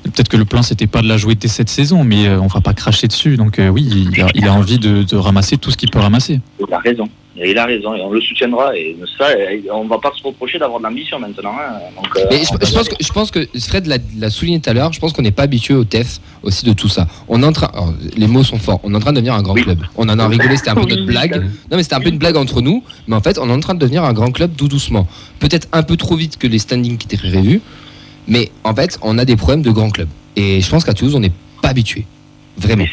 Peut-être 0.05 0.29
que 0.29 0.37
le 0.37 0.45
plan 0.45 0.63
c'était 0.63 0.87
pas 0.87 1.03
de 1.03 1.09
la 1.09 1.17
jouer 1.17 1.35
dès 1.35 1.49
cette 1.49 1.69
saison, 1.69 2.05
mais 2.05 2.27
euh, 2.27 2.41
on 2.41 2.47
va 2.47 2.61
pas 2.61 2.73
cracher 2.73 3.09
dessus. 3.09 3.37
Donc 3.37 3.59
euh, 3.59 3.69
oui, 3.69 4.09
il 4.13 4.23
a, 4.23 4.29
il 4.35 4.47
a 4.47 4.53
envie 4.53 4.79
de, 4.79 5.03
de 5.03 5.17
ramasser 5.17 5.59
tout 5.59 5.71
ce 5.71 5.77
qu'il 5.77 5.91
peut 5.91 5.99
ramasser. 5.99 6.41
Il 6.61 6.73
a 6.73 6.79
raison. 6.79 7.09
Et 7.41 7.53
il 7.53 7.59
a 7.59 7.67
raison 7.67 7.95
et 7.95 8.01
on 8.01 8.11
le 8.11 8.21
soutiendra 8.21 8.77
et 8.77 8.97
ça, 9.17 9.27
on 9.73 9.85
va 9.87 9.99
pas 9.99 10.11
se 10.17 10.23
reprocher 10.25 10.59
d'avoir 10.59 10.81
de 10.81 10.85
l'ambition 10.85 11.21
maintenant. 11.21 11.53
hein. 11.61 11.79
Donc, 11.97 12.09
euh, 12.17 12.25
Mais 12.31 12.39
je, 12.39 12.67
je 12.67 12.73
pense 12.75 12.89
que, 12.89 12.97
je 13.01 13.13
pense 13.13 13.31
que 13.31 13.47
Fred 13.61 13.87
l'a 13.87 14.31
souligné 14.31 14.61
tout 14.61 14.69
à 14.71 14.73
l'heure, 14.73 14.93
je 14.93 14.99
pense 14.99 15.13
qu'on 15.13 15.23
n'est 15.23 15.31
pas 15.31 15.45
habitué 15.45 15.75
au 15.75 15.85
TEF 15.85 16.19
aussi 16.43 16.65
de 16.65 16.73
tout 16.73 16.89
ça. 16.89 17.07
On 17.29 17.41
est 17.43 17.47
en 17.47 17.53
train, 17.53 17.69
alors, 17.73 17.95
les 18.17 18.27
mots 18.27 18.43
sont 18.43 18.59
forts, 18.59 18.81
on 18.83 18.93
est 18.93 18.97
en 18.97 19.01
train 19.01 19.13
de 19.13 19.17
devenir 19.17 19.35
un 19.35 19.43
grand 19.43 19.55
Oui. 19.55 19.63
club. 19.63 19.79
On 19.97 20.09
en 20.09 20.19
a 20.19 20.27
rigolé, 20.27 20.57
c'était 20.57 20.71
un 20.71 20.75
peu 20.75 20.87
notre 20.87 21.05
blague. 21.07 21.37
Non 21.71 21.77
mais 21.77 21.83
c'était 21.85 21.95
un 21.95 22.01
peu 22.01 22.09
une 22.09 22.19
blague 22.19 22.37
entre 22.37 22.61
nous, 22.61 22.83
mais 23.07 23.15
en 23.15 23.21
fait 23.21 23.39
on 23.39 23.49
est 23.49 23.53
en 23.53 23.61
train 23.61 23.75
de 23.75 23.79
devenir 23.81 24.03
un 24.05 24.13
grand 24.13 24.33
club 24.33 24.57
tout 24.57 24.67
doucement. 24.69 25.07
Peut-être 25.39 25.69
un 25.73 25.85
peu 25.85 25.97
trop 25.97 26.17
vite 26.17 26.39
que 26.39 26.49
les 26.49 26.59
standings 26.59 26.99
qui 26.99 27.07
étaient 27.07 27.17
prévus, 27.29 27.61
mais 28.27 28.51
en 28.65 28.75
fait 28.75 28.99
on 29.03 29.17
a 29.17 29.25
des 29.25 29.37
problèmes 29.37 29.63
de 29.63 29.71
grand 29.71 29.91
club. 29.91 30.09
Et 30.35 30.61
je 30.61 30.69
pense 30.69 30.85
qu'à 30.85 30.93
Toulouse 30.95 31.15
on 31.15 31.21
n'est 31.21 31.33
pas 31.63 31.69
habitué. 31.69 32.05
Vraiment. 32.57 32.87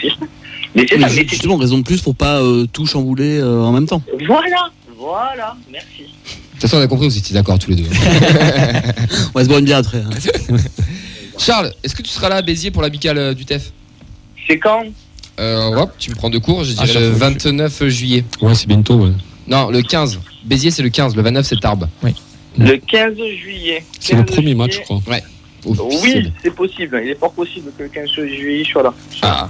Mais 0.75 0.85
c'est- 0.87 1.27
justement, 1.29 1.55
raison 1.57 1.77
de 1.77 1.83
plus 1.83 2.01
pour 2.01 2.15
pas 2.15 2.41
euh, 2.41 2.65
tout 2.71 2.85
chambouler 2.85 3.37
euh, 3.39 3.61
en 3.61 3.71
même 3.71 3.85
temps. 3.87 4.01
Voilà, 4.27 4.69
voilà, 4.97 5.55
merci. 5.71 6.03
De 6.03 6.59
toute 6.59 6.61
façon, 6.61 6.77
on 6.77 6.81
a 6.81 6.87
compris, 6.87 7.07
vous 7.07 7.17
étiez 7.17 7.33
d'accord 7.33 7.59
tous 7.59 7.69
les 7.71 7.77
deux. 7.77 7.83
On 9.33 9.39
va 9.39 9.43
se 9.43 9.47
boire 9.47 9.59
une 9.59 9.65
bière 9.65 9.77
après. 9.79 9.99
hein. 9.99 10.09
Charles, 11.37 11.71
est-ce 11.83 11.95
que 11.95 12.01
tu 12.01 12.09
seras 12.09 12.29
là 12.29 12.37
à 12.37 12.41
Béziers 12.41 12.71
pour 12.71 12.81
l'amicale 12.81 13.17
euh, 13.17 13.33
du 13.33 13.43
TEF 13.45 13.71
C'est 14.47 14.57
quand? 14.57 14.83
Euh, 15.39 15.75
hop, 15.75 15.91
Tu 15.99 16.09
me 16.11 16.15
prends 16.15 16.29
de 16.29 16.37
cours, 16.37 16.63
je 16.63 16.71
À 16.79 16.85
dirais 16.85 16.99
le 17.01 17.09
fois. 17.11 17.27
29 17.29 17.87
juillet. 17.87 18.23
Ouais, 18.41 18.55
c'est 18.55 18.67
bientôt. 18.67 18.95
ouais. 18.95 19.11
Non, 19.47 19.69
le 19.69 19.81
15. 19.81 20.19
Béziers, 20.45 20.71
c'est 20.71 20.81
le 20.83 20.89
15. 20.89 21.15
Le 21.15 21.21
29, 21.21 21.45
c'est 21.45 21.59
Tarbes. 21.59 21.87
Le 22.57 22.77
15 22.77 23.15
juillet. 23.37 23.83
C'est 23.99 24.13
le 24.15 24.23
15 24.23 24.33
premier 24.35 24.55
match, 24.55 24.71
je 24.71 24.75
juillet. 24.75 24.85
crois. 24.85 25.01
Oui, 26.03 26.31
c'est 26.41 26.55
possible. 26.55 27.01
Il 27.03 27.09
est 27.11 27.19
fort 27.19 27.33
possible 27.33 27.69
que 27.77 27.83
le 27.83 27.89
15 27.89 28.09
juillet 28.11 28.63
je 28.63 28.71
sois 28.71 28.83
là. 28.83 28.93
Ah. 29.23 29.49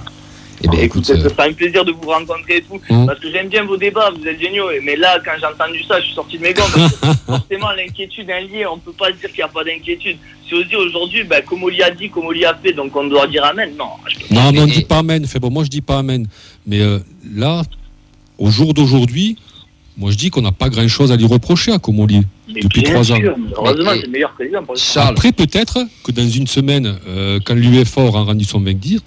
Eh 0.62 0.68
bien, 0.68 0.80
écoute, 0.80 1.08
Écoutez, 1.08 1.20
euh, 1.20 1.28
ça 1.28 1.34
sera 1.34 1.44
un 1.44 1.52
plaisir 1.52 1.84
de 1.84 1.92
vous 1.92 2.08
rencontrer 2.08 2.56
et 2.58 2.62
tout. 2.62 2.80
Mm. 2.88 3.06
Parce 3.06 3.20
que 3.20 3.30
j'aime 3.30 3.48
bien 3.48 3.64
vos 3.64 3.76
débats, 3.76 4.10
vous 4.10 4.26
êtes 4.26 4.40
géniaux. 4.40 4.66
Mais 4.82 4.96
là, 4.96 5.18
quand 5.24 5.32
j'ai 5.38 5.46
entendu 5.46 5.82
ça, 5.84 6.00
je 6.00 6.06
suis 6.06 6.14
sorti 6.14 6.38
de 6.38 6.42
mes 6.42 6.54
gants. 6.54 6.64
Parce 6.74 6.92
que 6.92 7.06
forcément, 7.26 7.70
l'inquiétude 7.72 8.28
est 8.30 8.42
liée. 8.44 8.66
On 8.66 8.78
peut 8.78 8.92
pas 8.92 9.10
dire 9.12 9.28
qu'il 9.28 9.38
n'y 9.38 9.42
a 9.42 9.48
pas 9.48 9.64
d'inquiétude. 9.64 10.16
Si 10.46 10.54
on 10.54 10.60
se 10.60 10.68
dit 10.68 10.76
aujourd'hui, 10.76 11.24
ben, 11.24 11.42
comme 11.44 11.64
on 11.64 11.68
l'y 11.68 11.82
a 11.82 11.90
dit, 11.90 12.08
comme 12.08 12.26
on 12.26 12.30
l'y 12.30 12.44
a 12.44 12.54
fait, 12.54 12.72
donc 12.72 12.94
on 12.96 13.04
doit 13.06 13.26
dire 13.26 13.44
Amen. 13.44 13.70
Non, 13.78 13.86
je 14.08 14.18
peux 14.18 14.34
Non, 14.34 14.52
mais 14.52 14.60
on 14.60 14.66
dit 14.66 14.84
pas 14.84 14.98
amen. 14.98 15.26
Fait 15.26 15.38
bon, 15.40 15.50
moi 15.50 15.64
je 15.64 15.68
dis 15.70 15.80
pas 15.80 15.98
amen. 15.98 16.26
Mais 16.66 16.80
euh, 16.80 16.98
là, 17.34 17.62
au 18.38 18.50
jour 18.50 18.72
d'aujourd'hui, 18.72 19.36
moi 19.96 20.10
je 20.12 20.16
dis 20.16 20.30
qu'on 20.30 20.42
n'a 20.42 20.52
pas 20.52 20.68
grand 20.68 20.86
chose 20.88 21.10
à 21.10 21.16
lui 21.16 21.26
reprocher 21.26 21.72
à 21.72 21.78
Comoli. 21.78 22.22
Mais 22.48 22.60
Depuis 22.60 22.82
bien 22.82 22.92
trois 22.92 23.12
ans. 23.12 23.16
sûr, 23.16 23.34
Heureusement, 23.56 23.90
c'est 23.94 24.06
le 24.06 24.12
meilleur 24.12 24.32
président 24.32 24.62
pour 24.62 24.76
Après, 24.96 25.32
peut-être 25.32 25.84
que 26.04 26.12
dans 26.12 26.28
une 26.28 26.46
semaine, 26.46 26.96
euh, 27.08 27.40
quand 27.44 27.54
l'UEFA 27.54 28.02
aura 28.02 28.22
rendu 28.22 28.44
son 28.44 28.60
verdict, 28.60 29.04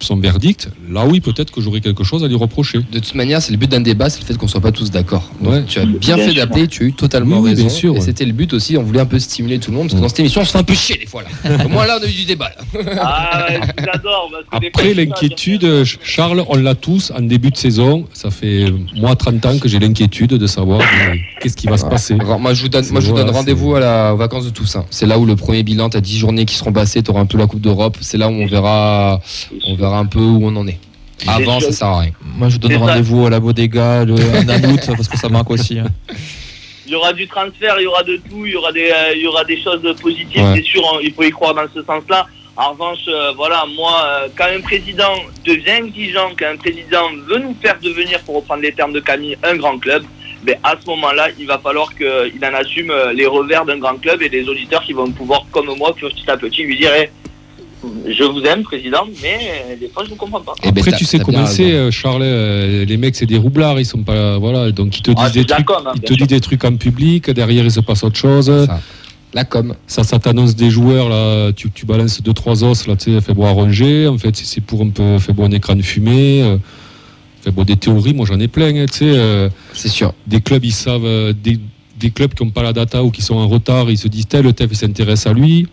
son 0.00 0.16
verdict, 0.16 0.68
là 0.90 1.04
oui, 1.06 1.20
peut-être 1.20 1.50
que 1.50 1.60
j'aurai 1.60 1.80
quelque 1.80 2.04
chose 2.04 2.22
à 2.24 2.28
lui 2.28 2.36
reprocher. 2.36 2.78
de 2.78 2.98
toute 2.98 3.14
manière, 3.14 3.42
c'est 3.42 3.50
le 3.52 3.58
but 3.58 3.70
d'un 3.70 3.80
débat, 3.80 4.10
c'est 4.10 4.20
le 4.20 4.26
fait 4.26 4.36
qu'on 4.36 4.46
soit 4.48 4.60
pas 4.60 4.70
tous 4.72 4.90
d'accord. 4.90 5.30
Ouais. 5.42 5.64
Tu 5.66 5.78
as 5.80 5.84
bien 5.84 6.16
Bien 6.16 6.26
fait 6.26 6.34
d'appeler, 6.34 6.68
tu 6.68 6.84
as 6.84 6.86
eu 6.88 6.92
totalement 6.92 7.36
Oui, 7.38 7.42
oui, 7.44 7.50
raison. 7.50 7.62
bien 7.62 7.68
sûr, 7.74 7.94
et 7.94 7.98
ouais. 7.98 8.04
c'était 8.04 8.24
le 8.24 8.32
but 8.32 8.52
aussi, 8.52 8.76
on 8.76 8.82
voulait 8.82 9.00
un 9.00 9.06
peu 9.06 9.18
stimuler 9.18 9.58
tout 9.58 9.70
le 9.70 9.76
monde, 9.78 9.86
parce 9.88 9.94
que 9.96 10.02
dans 10.02 10.08
cette 10.08 10.20
émission, 10.20 10.42
on 10.42 10.44
se 10.44 10.52
fait 10.52 10.58
un 10.58 10.62
peu 10.62 10.74
chier 10.74 10.96
des 10.98 11.06
fois 11.06 11.22
là. 11.22 11.64
Au 11.64 11.68
moins 11.68 11.86
là, 11.86 11.98
on 12.00 12.04
a 12.04 12.08
eu 12.08 12.12
du 12.12 12.24
débat. 12.24 12.50
Là. 12.74 12.92
Ah, 13.00 13.46
parce 14.50 14.62
que 14.62 14.66
Après, 14.68 14.94
l'inquiétude, 14.94 15.84
Charles, 16.02 16.44
on 16.48 16.56
l'a 16.56 16.74
tous 16.74 17.12
en 17.16 17.20
début 17.22 17.50
de 17.50 17.56
saison. 17.56 18.06
Ça 18.12 18.30
fait, 18.30 18.64
euh, 18.64 18.70
moi, 18.96 19.16
30 19.16 19.46
ans 19.46 19.58
que 19.58 19.68
j'ai 19.68 19.78
l'inquiétude 19.78 20.30
de 20.30 20.46
savoir 20.46 20.80
euh, 20.80 21.14
qu'est-ce 21.40 21.56
qui 21.56 21.66
va 21.66 21.76
se 21.76 21.84
passer. 21.86 22.14
Alors, 22.20 22.38
moi, 22.38 22.54
je 22.54 22.62
vous 22.62 22.68
donne, 22.68 22.84
moi, 22.90 23.00
je 23.00 23.06
vous 23.06 23.12
Voilà, 23.12 23.26
donne 23.26 23.34
rendez-vous 23.36 23.74
à 23.74 23.80
la, 23.80 24.14
aux 24.14 24.16
vacances 24.16 24.44
de 24.44 24.50
Toussaint. 24.50 24.84
C'est 24.90 25.06
là 25.06 25.18
où 25.18 25.26
le 25.26 25.36
premier 25.36 25.62
bilan, 25.62 25.90
tu 25.90 25.96
as 25.96 26.00
10 26.00 26.18
journées 26.18 26.44
qui 26.44 26.54
seront 26.56 26.72
passées, 26.72 27.02
tu 27.02 27.10
auras 27.10 27.20
un 27.20 27.26
peu 27.26 27.38
la 27.38 27.46
Coupe 27.46 27.60
d'Europe. 27.60 27.96
C'est 28.00 28.18
là 28.18 28.28
où 28.28 28.32
on 28.32 28.46
verra, 28.46 29.20
on 29.66 29.74
verra 29.74 29.98
un 29.98 30.06
peu 30.06 30.20
où 30.20 30.40
on 30.44 30.54
en 30.56 30.66
est. 30.66 30.78
Avant, 31.26 31.60
ça 31.60 31.70
sert 31.72 31.86
à 31.88 32.00
rien. 32.00 32.12
Moi, 32.36 32.48
je 32.48 32.56
donne 32.58 32.76
rendez-vous 32.76 33.26
à 33.26 33.30
la 33.30 33.38
Bodega 33.40 34.04
le, 34.04 34.14
en 34.14 34.70
août 34.72 34.80
parce 34.88 35.08
que 35.08 35.16
ça 35.18 35.28
manque 35.28 35.50
aussi. 35.50 35.78
hein. 35.78 35.86
Il 36.86 36.92
y 36.92 36.94
aura 36.96 37.12
du 37.12 37.26
transfert, 37.28 37.76
il 37.78 37.84
y 37.84 37.86
aura 37.86 38.02
de 38.02 38.16
tout, 38.16 38.44
il 38.44 38.52
y 38.52 38.56
aura 38.56 38.72
des, 38.72 38.90
euh, 38.90 39.14
il 39.14 39.22
y 39.22 39.26
aura 39.26 39.44
des 39.44 39.60
choses 39.62 39.82
positives, 40.00 40.42
Ouais. 40.42 40.56
c'est 40.56 40.64
sûr, 40.64 40.82
hein, 40.84 40.98
il 41.02 41.12
faut 41.14 41.22
y 41.22 41.30
croire 41.30 41.54
dans 41.54 41.64
ce 41.72 41.82
sens-là. 41.82 42.26
En 42.56 42.72
revanche, 42.72 42.98
euh, 43.08 43.32
voilà, 43.36 43.64
moi, 43.76 44.04
euh, 44.04 44.28
quand 44.36 44.44
un 44.54 44.60
président 44.60 45.14
devient 45.46 45.86
exigeant, 45.86 46.30
quand 46.38 46.48
un 46.52 46.56
président 46.56 47.08
veut 47.28 47.38
nous 47.38 47.56
faire 47.62 47.78
devenir, 47.80 48.20
pour 48.24 48.34
reprendre 48.36 48.62
les 48.62 48.72
termes 48.72 48.92
de 48.92 49.00
Camille, 49.00 49.38
un 49.44 49.54
grand 49.56 49.78
club, 49.78 50.02
ben, 50.42 50.56
à 50.64 50.74
ce 50.78 50.84
moment-là, 50.90 51.28
il 51.38 51.46
va 51.46 51.58
falloir 51.58 51.94
qu'il 51.94 52.44
en 52.44 52.54
assume 52.54 52.92
les 53.14 53.26
revers 53.26 53.64
d'un 53.64 53.78
grand 53.78 53.94
club 53.98 54.20
et 54.20 54.28
des 54.28 54.46
auditeurs 54.48 54.82
qui 54.82 54.92
vont 54.92 55.10
pouvoir, 55.12 55.46
comme 55.52 55.70
moi, 55.78 55.94
petit 55.94 56.28
à 56.28 56.36
petit, 56.36 56.64
lui 56.64 56.76
dire 56.76 56.90
Eh, 56.98 57.08
Je 58.06 58.22
vous 58.24 58.40
aime, 58.42 58.62
président, 58.62 59.04
mais 59.22 59.38
euh, 59.72 59.76
des 59.80 59.88
fois, 59.88 60.02
je 60.04 60.08
ne 60.08 60.14
vous 60.14 60.18
comprends 60.18 60.40
pas. 60.40 60.54
Eh 60.62 60.70
ben, 60.70 60.80
Après, 60.82 60.92
tu 60.96 61.04
sais 61.04 61.18
comment 61.18 61.46
c'est, 61.46 61.72
euh, 61.72 61.90
Charles. 61.90 62.22
euh, 62.22 62.84
les 62.84 62.96
mecs, 62.96 63.16
c'est 63.16 63.26
des 63.26 63.38
roublards. 63.38 63.80
Ils 63.80 63.84
sont 63.86 64.02
pas, 64.02 64.38
voilà. 64.38 64.70
Donc, 64.70 64.96
ils 64.98 65.02
te 65.02 65.10
disent 65.10 65.20
Ah, 65.24 65.30
c'est 65.32 65.40
des 65.40 65.46
trucs. 65.46 65.66
com, 65.66 65.82
hein, 65.86 65.92
ils 65.96 66.00
te 66.02 66.14
disent 66.14 66.26
des 66.28 66.40
trucs 66.40 66.64
en 66.64 66.76
public. 66.76 67.30
Derrière, 67.30 67.64
il 67.64 67.70
se 67.70 67.80
passe 67.80 68.04
autre 68.04 68.16
chose. 68.16 68.46
Ça. 68.66 68.80
La 69.34 69.44
com. 69.44 69.74
Ça, 69.86 70.04
ça 70.04 70.18
t'annonce 70.18 70.54
des 70.54 70.70
joueurs 70.70 71.08
là. 71.08 71.52
Tu, 71.52 71.70
tu 71.70 71.86
balances 71.86 72.20
deux 72.22 72.34
trois 72.34 72.62
os 72.64 72.86
là. 72.86 72.96
Tu 72.96 73.12
sais, 73.14 73.20
fait 73.20 73.32
boire 73.34 73.54
ronger. 73.54 74.06
En 74.06 74.18
fait, 74.18 74.36
c'est- 74.36 74.60
pour 74.60 74.82
un 74.82 74.90
peu, 74.90 75.18
fait 75.18 75.32
boire 75.32 75.48
un 75.48 75.52
écran 75.52 75.74
de 75.74 75.82
fumée. 75.82 76.42
euh, 76.42 76.58
fait 77.42 77.50
boire 77.50 77.66
des 77.66 77.76
théories. 77.76 78.14
Moi, 78.14 78.26
j'en 78.28 78.38
ai 78.38 78.46
plein. 78.48 78.68
hein, 78.76 78.84
tu 78.86 78.98
sais. 78.98 79.04
euh, 79.06 79.48
C'est 79.72 79.88
sûr. 79.88 80.12
des 80.26 80.40
clubs, 80.40 80.64
ils 80.64 80.70
savent, 80.72 81.04
euh, 81.04 81.32
des, 81.32 81.58
des 81.98 82.10
clubs 82.10 82.32
qui 82.34 82.44
n'ont 82.44 82.50
pas 82.50 82.62
la 82.62 82.72
data 82.72 83.02
ou 83.02 83.10
qui 83.10 83.22
sont 83.22 83.34
en 83.36 83.48
retard, 83.48 83.90
ils 83.90 83.96
se 83.98 84.06
disent 84.08 84.28
tel 84.28 84.52
TEF 84.52 84.68
il 84.72 84.76
s'intéresse 84.76 85.26
à 85.26 85.32
lui, 85.32 85.66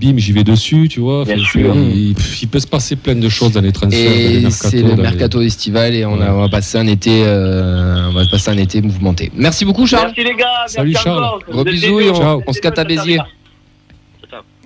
bim, 0.00 0.16
j'y 0.18 0.32
vais 0.32 0.44
dessus, 0.44 0.88
tu 0.88 1.00
vois. 1.00 1.24
Bien 1.24 1.38
sûr. 1.38 1.74
Il, 1.76 2.14
il 2.42 2.48
peut 2.48 2.58
se 2.60 2.66
passer 2.66 2.96
plein 2.96 3.14
de 3.14 3.28
choses 3.28 3.52
dans 3.52 3.60
les 3.60 3.72
transferts, 3.72 4.00
Et 4.00 4.50
c'est 4.50 4.82
le 4.82 4.94
les- 4.94 4.96
mercato 5.02 5.40
estival 5.42 5.94
et 5.94 6.04
on, 6.06 6.14
a, 6.14 6.24
Ouais. 6.24 6.30
on 6.30 6.40
va 6.40 6.48
passer 6.48 6.78
un 6.78 6.86
été, 6.86 7.22
euh, 7.24 8.08
on 8.08 8.12
va 8.14 8.24
passer 8.30 8.50
un 8.50 8.56
été 8.58 8.80
mouvementé. 8.82 9.30
Merci 9.36 9.64
beaucoup, 9.64 9.86
Charles. 9.86 10.12
Merci 10.16 10.24
les 10.32 10.36
gars, 10.36 10.46
Salut, 10.66 10.90
merci 10.92 11.04
Charles. 11.04 11.24
encore. 11.24 11.42
Gros 11.50 11.64
bisous 11.64 12.00
et 12.00 12.10
on- 12.10 12.52
se 12.52 12.60
capte 12.60 12.78
à 12.78 12.84
Béziers. 12.84 13.18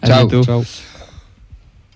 Ciao. 0.05 0.29
Ciao. 0.45 0.65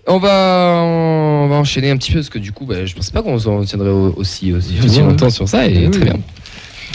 On 0.07 0.17
va, 0.17 0.81
on 0.83 1.47
va 1.49 1.55
enchaîner 1.57 1.91
un 1.91 1.97
petit 1.97 2.11
peu 2.11 2.17
parce 2.19 2.29
que 2.29 2.39
du 2.39 2.51
coup, 2.51 2.65
bah, 2.65 2.83
je 2.85 2.95
pensais 2.95 3.11
pas 3.11 3.21
qu'on 3.21 3.37
s'en 3.37 3.63
tiendrait 3.63 3.89
au- 3.91 4.13
aussi, 4.17 4.51
aussi, 4.53 4.73
Ouais, 4.79 4.85
aussi 4.85 4.97
ouais. 5.01 5.05
longtemps 5.05 5.29
sur 5.29 5.47
ça 5.47 5.67
et 5.67 5.85
Oui, 5.85 5.91
très 5.91 6.01
oui. 6.01 6.05
bien. 6.05 6.19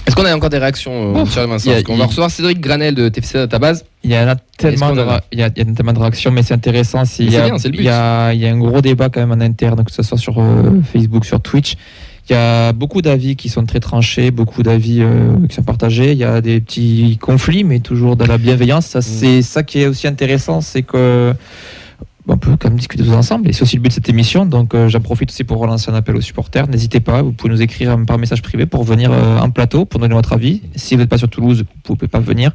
Est-ce 0.07 0.15
qu'on 0.17 0.25
a 0.27 0.35
encore 0.37 0.51
des 0.51 0.59
réactions 0.59 1.17
euh, 1.17 1.25
Vincent 1.47 1.71
a- 1.71 1.83
qu'on 1.83 1.97
va 1.97 2.05
recevoir 2.07 2.31
Cédric 2.31 2.61
Granel 2.61 2.95
de 2.95 3.09
TFC 3.09 3.39
Database. 3.39 3.85
Il 4.03 4.13
y 4.13 4.19
en 4.19 4.29
a 4.29 4.37
tellement 4.37 4.93
de, 4.93 5.01
a 5.01 5.23
il 5.33 5.39
y 5.39 5.43
a, 5.43 5.49
il 5.57 5.67
y 5.67 5.71
a 5.71 5.75
tellement 5.75 5.95
de 5.95 5.99
réactions, 5.99 6.31
mais 6.31 6.43
c'est 6.43 6.53
intéressant. 6.55 7.05
c'est- 7.07 7.23
Mais 7.23 7.29
Il 7.31 7.33
y, 7.33 7.37
c'est 7.37 7.41
a- 7.41 7.45
bien, 7.47 7.59
c'est 7.59 7.69
le 7.69 7.73
but. 7.73 7.79
il 7.79 7.87
y 7.87 7.89
a- 7.89 8.33
il 8.35 8.41
y 8.41 8.47
a 8.47 8.51
un 8.53 8.59
gros 8.59 8.81
débat 8.83 9.09
quand 9.09 9.21
même 9.21 9.33
en 9.33 9.41
interne, 9.43 9.83
que 9.83 9.91
ce 9.93 10.03
soit 10.03 10.19
sur 10.19 10.39
euh, 10.41 10.81
Facebook, 10.93 11.25
sur 11.25 11.41
Twitch. 11.41 11.75
Il 12.29 12.33
y 12.33 12.37
a 12.37 12.73
beaucoup 12.73 13.03
d'avis 13.03 13.37
qui 13.37 13.49
sont 13.51 13.65
très 13.67 13.81
tranchés, 13.81 14.31
beaucoup 14.31 14.63
d'avis 14.63 15.01
euh, 15.03 15.35
qui 15.49 15.55
sont 15.55 15.63
partagés. 15.63 16.13
Il 16.13 16.19
y 16.19 16.25
a 16.25 16.41
des 16.41 16.61
petits 16.61 17.19
conflits, 17.21 17.65
mais 17.65 17.81
toujours 17.81 18.17
de 18.17 18.25
la 18.25 18.39
bienveillance. 18.39 18.87
Ça, 18.87 19.03
c'est 19.03 19.43
ça 19.43 19.63
qui 19.63 19.81
est 19.81 19.87
aussi 19.87 20.07
intéressant, 20.07 20.61
c'est 20.63 20.83
que 20.83 21.35
on 22.27 22.37
peut 22.39 22.57
quand 22.59 22.69
même 22.69 22.79
discuter 22.79 23.05
tous 23.05 23.13
ensemble. 23.13 23.49
Et 23.49 23.53
c'est 23.53 23.63
aussi 23.63 23.77
le 23.77 23.83
but 23.83 23.89
de 23.91 23.95
cette 23.95 24.09
émission. 24.09 24.47
Donc, 24.47 24.75
euh, 24.75 24.89
j'en 24.89 25.01
profite 25.01 25.31
aussi 25.31 25.45
pour 25.45 25.59
relancer 25.59 25.91
un 25.91 25.95
appel 25.95 26.17
aux 26.17 26.21
supporters. 26.21 26.69
N'hésitez 26.69 27.01
pas, 27.01 27.21
vous 27.23 27.33
pouvez 27.33 27.53
nous 27.53 27.61
écrire 27.63 27.91
euh, 27.93 28.05
par 28.05 28.19
message 28.19 28.41
privé 28.43 28.67
pour 28.67 28.83
venir 28.85 29.11
euh, 29.13 29.39
en 29.39 29.51
plateau, 29.51 29.85
pour 29.85 30.01
donner 30.01 30.15
votre 30.15 30.33
avis. 30.33 30.63
Si 30.75 30.95
vous 30.95 31.01
n'êtes 31.01 31.11
pas 31.11 31.19
sur 31.19 31.29
Toulouse, 31.29 31.65
vous 31.87 31.95
pouvez 31.97 32.09
pas 32.09 32.21
venir. 32.21 32.53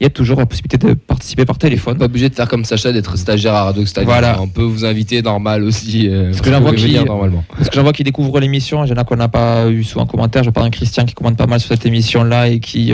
Il 0.00 0.02
y 0.02 0.06
a 0.06 0.10
toujours 0.10 0.40
la 0.40 0.46
possibilité 0.46 0.76
de 0.76 0.94
participer 0.94 1.44
par 1.44 1.56
téléphone. 1.56 1.96
Pas 1.98 2.06
obligé 2.06 2.28
de 2.28 2.34
faire 2.34 2.48
comme 2.48 2.64
Sacha, 2.64 2.90
d'être 2.90 3.16
stagiaire 3.16 3.54
à 3.54 3.62
Radio 3.64 3.86
Stadium. 3.86 4.10
Voilà. 4.12 4.40
On 4.42 4.48
peut 4.48 4.64
vous 4.64 4.84
inviter 4.84 5.22
normal 5.22 5.62
aussi. 5.62 6.08
euh, 6.08 6.30
Parce 6.30 6.40
que 6.40 6.50
j'en 6.50 6.60
vois 6.60 6.74
qui- 6.74 6.92
normalement. 7.04 7.44
Parce 7.56 7.68
que 7.70 7.76
j'en 7.76 7.82
vois 7.84 7.92
qui 7.92 8.02
découvrent 8.02 8.40
l'émission, 8.40 8.84
il 8.84 8.90
y 8.90 8.92
en 8.92 8.96
a 8.96 9.04
qu'on 9.04 9.14
n'a 9.14 9.28
pas 9.28 9.68
eu 9.70 9.84
souvent 9.84 10.02
en 10.02 10.06
commentaire. 10.08 10.42
Je 10.42 10.50
parle 10.50 10.66
d'un 10.66 10.70
Christian 10.70 11.04
qui 11.04 11.14
commande 11.14 11.36
pas 11.36 11.46
mal 11.46 11.60
sur 11.60 11.68
cette 11.68 11.86
émission-là 11.86 12.48
et 12.48 12.58
qui, 12.58 12.92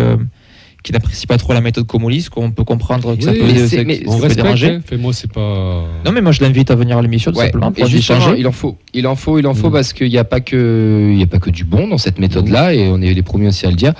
qui 0.83 0.93
n'apprécie 0.93 1.27
pas 1.27 1.37
trop 1.37 1.53
la 1.53 1.61
méthode 1.61 1.87
Comolis, 1.87 2.29
qu'on 2.31 2.51
peut 2.53 2.65
comprendre 2.65 3.15
que 3.17 3.23
ça 3.23 3.33
peut, 3.33 3.39
mais 3.43 3.59
ça- 3.59 3.69
c'est- 3.69 3.85
mais 3.85 3.97
ça 3.97 4.03
On 4.07 4.17
peut 4.17 4.23
respecte, 4.23 4.43
déranger. 4.43 4.71
hein. 4.77 5.11
C'est 5.13 5.31
pas. 5.31 5.85
Non, 6.07 6.13
mais 6.13 6.21
moi 6.23 6.33
je 6.33 6.41
l'invite 6.41 6.71
à 6.71 6.75
venir 6.75 6.97
à 6.97 7.03
l'émission 7.03 7.31
tout 7.33 7.39
Ouais. 7.39 7.47
simplement 7.47 7.71
pour 7.73 7.85
échanger. 7.87 8.35
il 8.39 8.47
en 8.47 8.53
faut, 8.53 8.79
il 8.95 9.07
en 9.07 9.15
faut, 9.15 9.39
il 9.39 9.47
en 9.47 9.55
faut 9.55 9.69
Mm. 9.69 9.73
parce 9.73 9.93
qu'il 9.93 10.09
n'y 10.09 10.17
a 10.19 10.25
pas 10.25 10.41
que, 10.41 11.11
il 11.13 11.19
y 11.19 11.23
a 11.23 11.27
pas 11.27 11.39
que 11.39 11.51
du 11.51 11.65
bon 11.65 11.87
dans 11.89 11.99
cette 11.99 12.19
méthode-là 12.19 12.73
et 12.75 12.89
on 12.89 13.01
est 13.03 13.13
les 13.13 13.23
premiers 13.23 13.49
aussi 13.49 13.67
à 13.67 13.71
le 13.71 13.77
dire. 13.77 13.93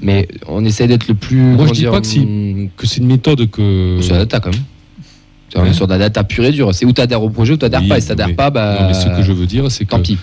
Mais 0.00 0.26
on 0.48 0.64
essaie 0.64 0.86
d'être 0.86 1.08
le 1.08 1.14
plus. 1.14 1.36
Moi, 1.36 1.66
je 1.68 1.72
dis 1.72 1.80
dire, 1.80 1.90
pas 1.92 2.00
que 2.00 2.06
si- 2.06 2.20
hum, 2.20 2.68
Que 2.76 2.86
c'est 2.86 2.98
une 3.00 3.06
méthode 3.06 3.50
que. 3.50 3.98
Sur 4.00 4.14
la 4.14 4.20
data 4.20 4.40
quand 4.40 4.50
même. 4.52 4.62
C'est 5.52 5.60
Ouais. 5.60 5.72
sur 5.72 5.86
de 5.86 5.92
la 5.92 5.98
data 5.98 6.24
pure 6.24 6.44
et 6.46 6.50
dure. 6.52 6.74
C'est 6.74 6.84
où 6.84 6.92
t'adhères 6.92 7.22
au 7.22 7.30
projet 7.30 7.52
ou 7.52 7.56
t'adhères 7.56 7.80
Oui, 7.82 7.88
pas. 7.88 7.98
Et 7.98 8.00
si 8.00 8.08
t'adhères 8.08 8.34
pas, 8.34 8.50
bah. 8.50 8.76
Non, 8.80 8.86
mais 8.88 8.94
ce 8.94 9.06
que 9.06 9.22
je 9.22 9.30
veux 9.32 9.46
dire, 9.46 9.70
c'est 9.70 9.84
que 9.84 9.90
Tant 9.90 10.00
pis. 10.00 10.18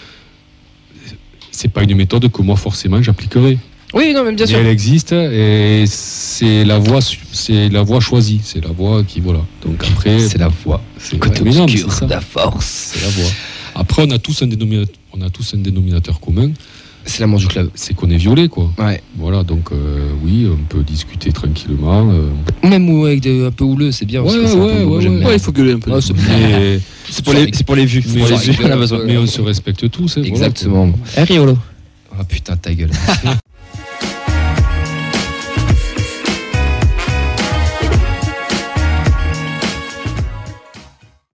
c'est 1.52 1.70
pas 1.72 1.84
une 1.84 1.96
méthode 1.96 2.30
que 2.32 2.42
moi 2.42 2.56
forcément 2.56 3.02
j'appliquerai. 3.02 3.58
Oui, 3.94 4.14
non, 4.14 4.24
même 4.24 4.36
bien 4.36 4.46
Mais 4.46 4.52
sûr. 4.52 4.60
elle 4.60 4.68
existe 4.68 5.12
et 5.12 5.84
c'est 5.86 6.64
la 6.64 6.80
voie, 6.80 7.00
c'est 7.02 7.68
la 7.70 7.82
voie 7.84 8.00
choisie, 8.00 8.40
c'est 8.44 8.64
la 8.64 8.72
voie 8.72 9.04
qui 9.04 9.20
voilà. 9.20 9.42
Donc 9.66 9.84
après, 9.84 10.20
C'est 10.20 10.38
la 10.38 10.48
voie. 10.48 10.82
c'est 10.98 11.20
Côté 11.20 11.42
ouais, 11.42 11.50
mais 11.50 11.56
mais 11.56 11.62
obscur 11.62 11.92
ça, 11.92 12.08
la 12.08 12.22
force. 12.22 12.92
c'est 12.94 13.02
la 13.02 13.10
voie. 13.10 13.32
Après, 13.76 14.04
on 14.08 14.12
a 14.12 14.18
tous 14.18 14.42
un 14.44 14.48
dénominateur, 14.48 14.96
on 15.14 15.22
a 15.22 15.30
tous 15.30 15.54
un 15.56 15.58
dénominateur 15.58 16.20
commun, 16.22 16.52
C'est 17.06 17.20
l'amour 17.20 17.40
du 17.40 17.48
club. 17.48 17.70
c'est 17.76 17.94
qu'on 17.94 18.10
est 18.10 18.18
violé 18.18 18.48
quoi. 18.48 18.72
Ouais. 18.78 19.02
Voilà, 19.18 19.44
donc 19.44 19.72
euh, 19.74 20.10
oui, 20.24 20.48
on 20.50 20.64
peut 20.74 20.84
discuter 20.84 21.32
tranquillement. 21.34 22.10
euh, 22.12 22.30
Même 22.68 22.90
avec 23.04 23.20
des, 23.20 23.46
un 23.46 23.52
peu 23.52 23.66
houleux, 23.66 23.92
c'est 23.92 24.06
bien. 24.06 24.22
Ouais, 24.22 24.38
ouais, 24.38 24.86
ouais, 25.26 25.34
il 25.34 25.40
faut 25.40 25.52
gueuler 25.52 25.74
un 25.74 25.80
peu. 25.80 25.92
Ouais, 25.92 26.02
c'est- 26.02 26.14
mais, 26.14 26.80
pour, 27.26 27.34
les, 27.34 27.50
c'est 27.54 27.66
pour 27.66 27.76
les 27.76 27.86
vues. 27.86 28.04
mais, 28.08 28.22
pour 28.22 28.30
les 28.30 28.94
on- 28.94 29.06
mais 29.06 29.28
se 29.28 29.42
respecte 29.42 29.90
tous. 29.90 30.12
hein, 30.18 30.22
voilà, 30.22 30.28
Exactement. 30.30 30.92
Eh, 31.18 31.24
Riolo. 31.24 31.58
Ah 32.18 32.24
putain, 32.26 32.56
ta 32.58 32.74
gueule. 32.74 32.92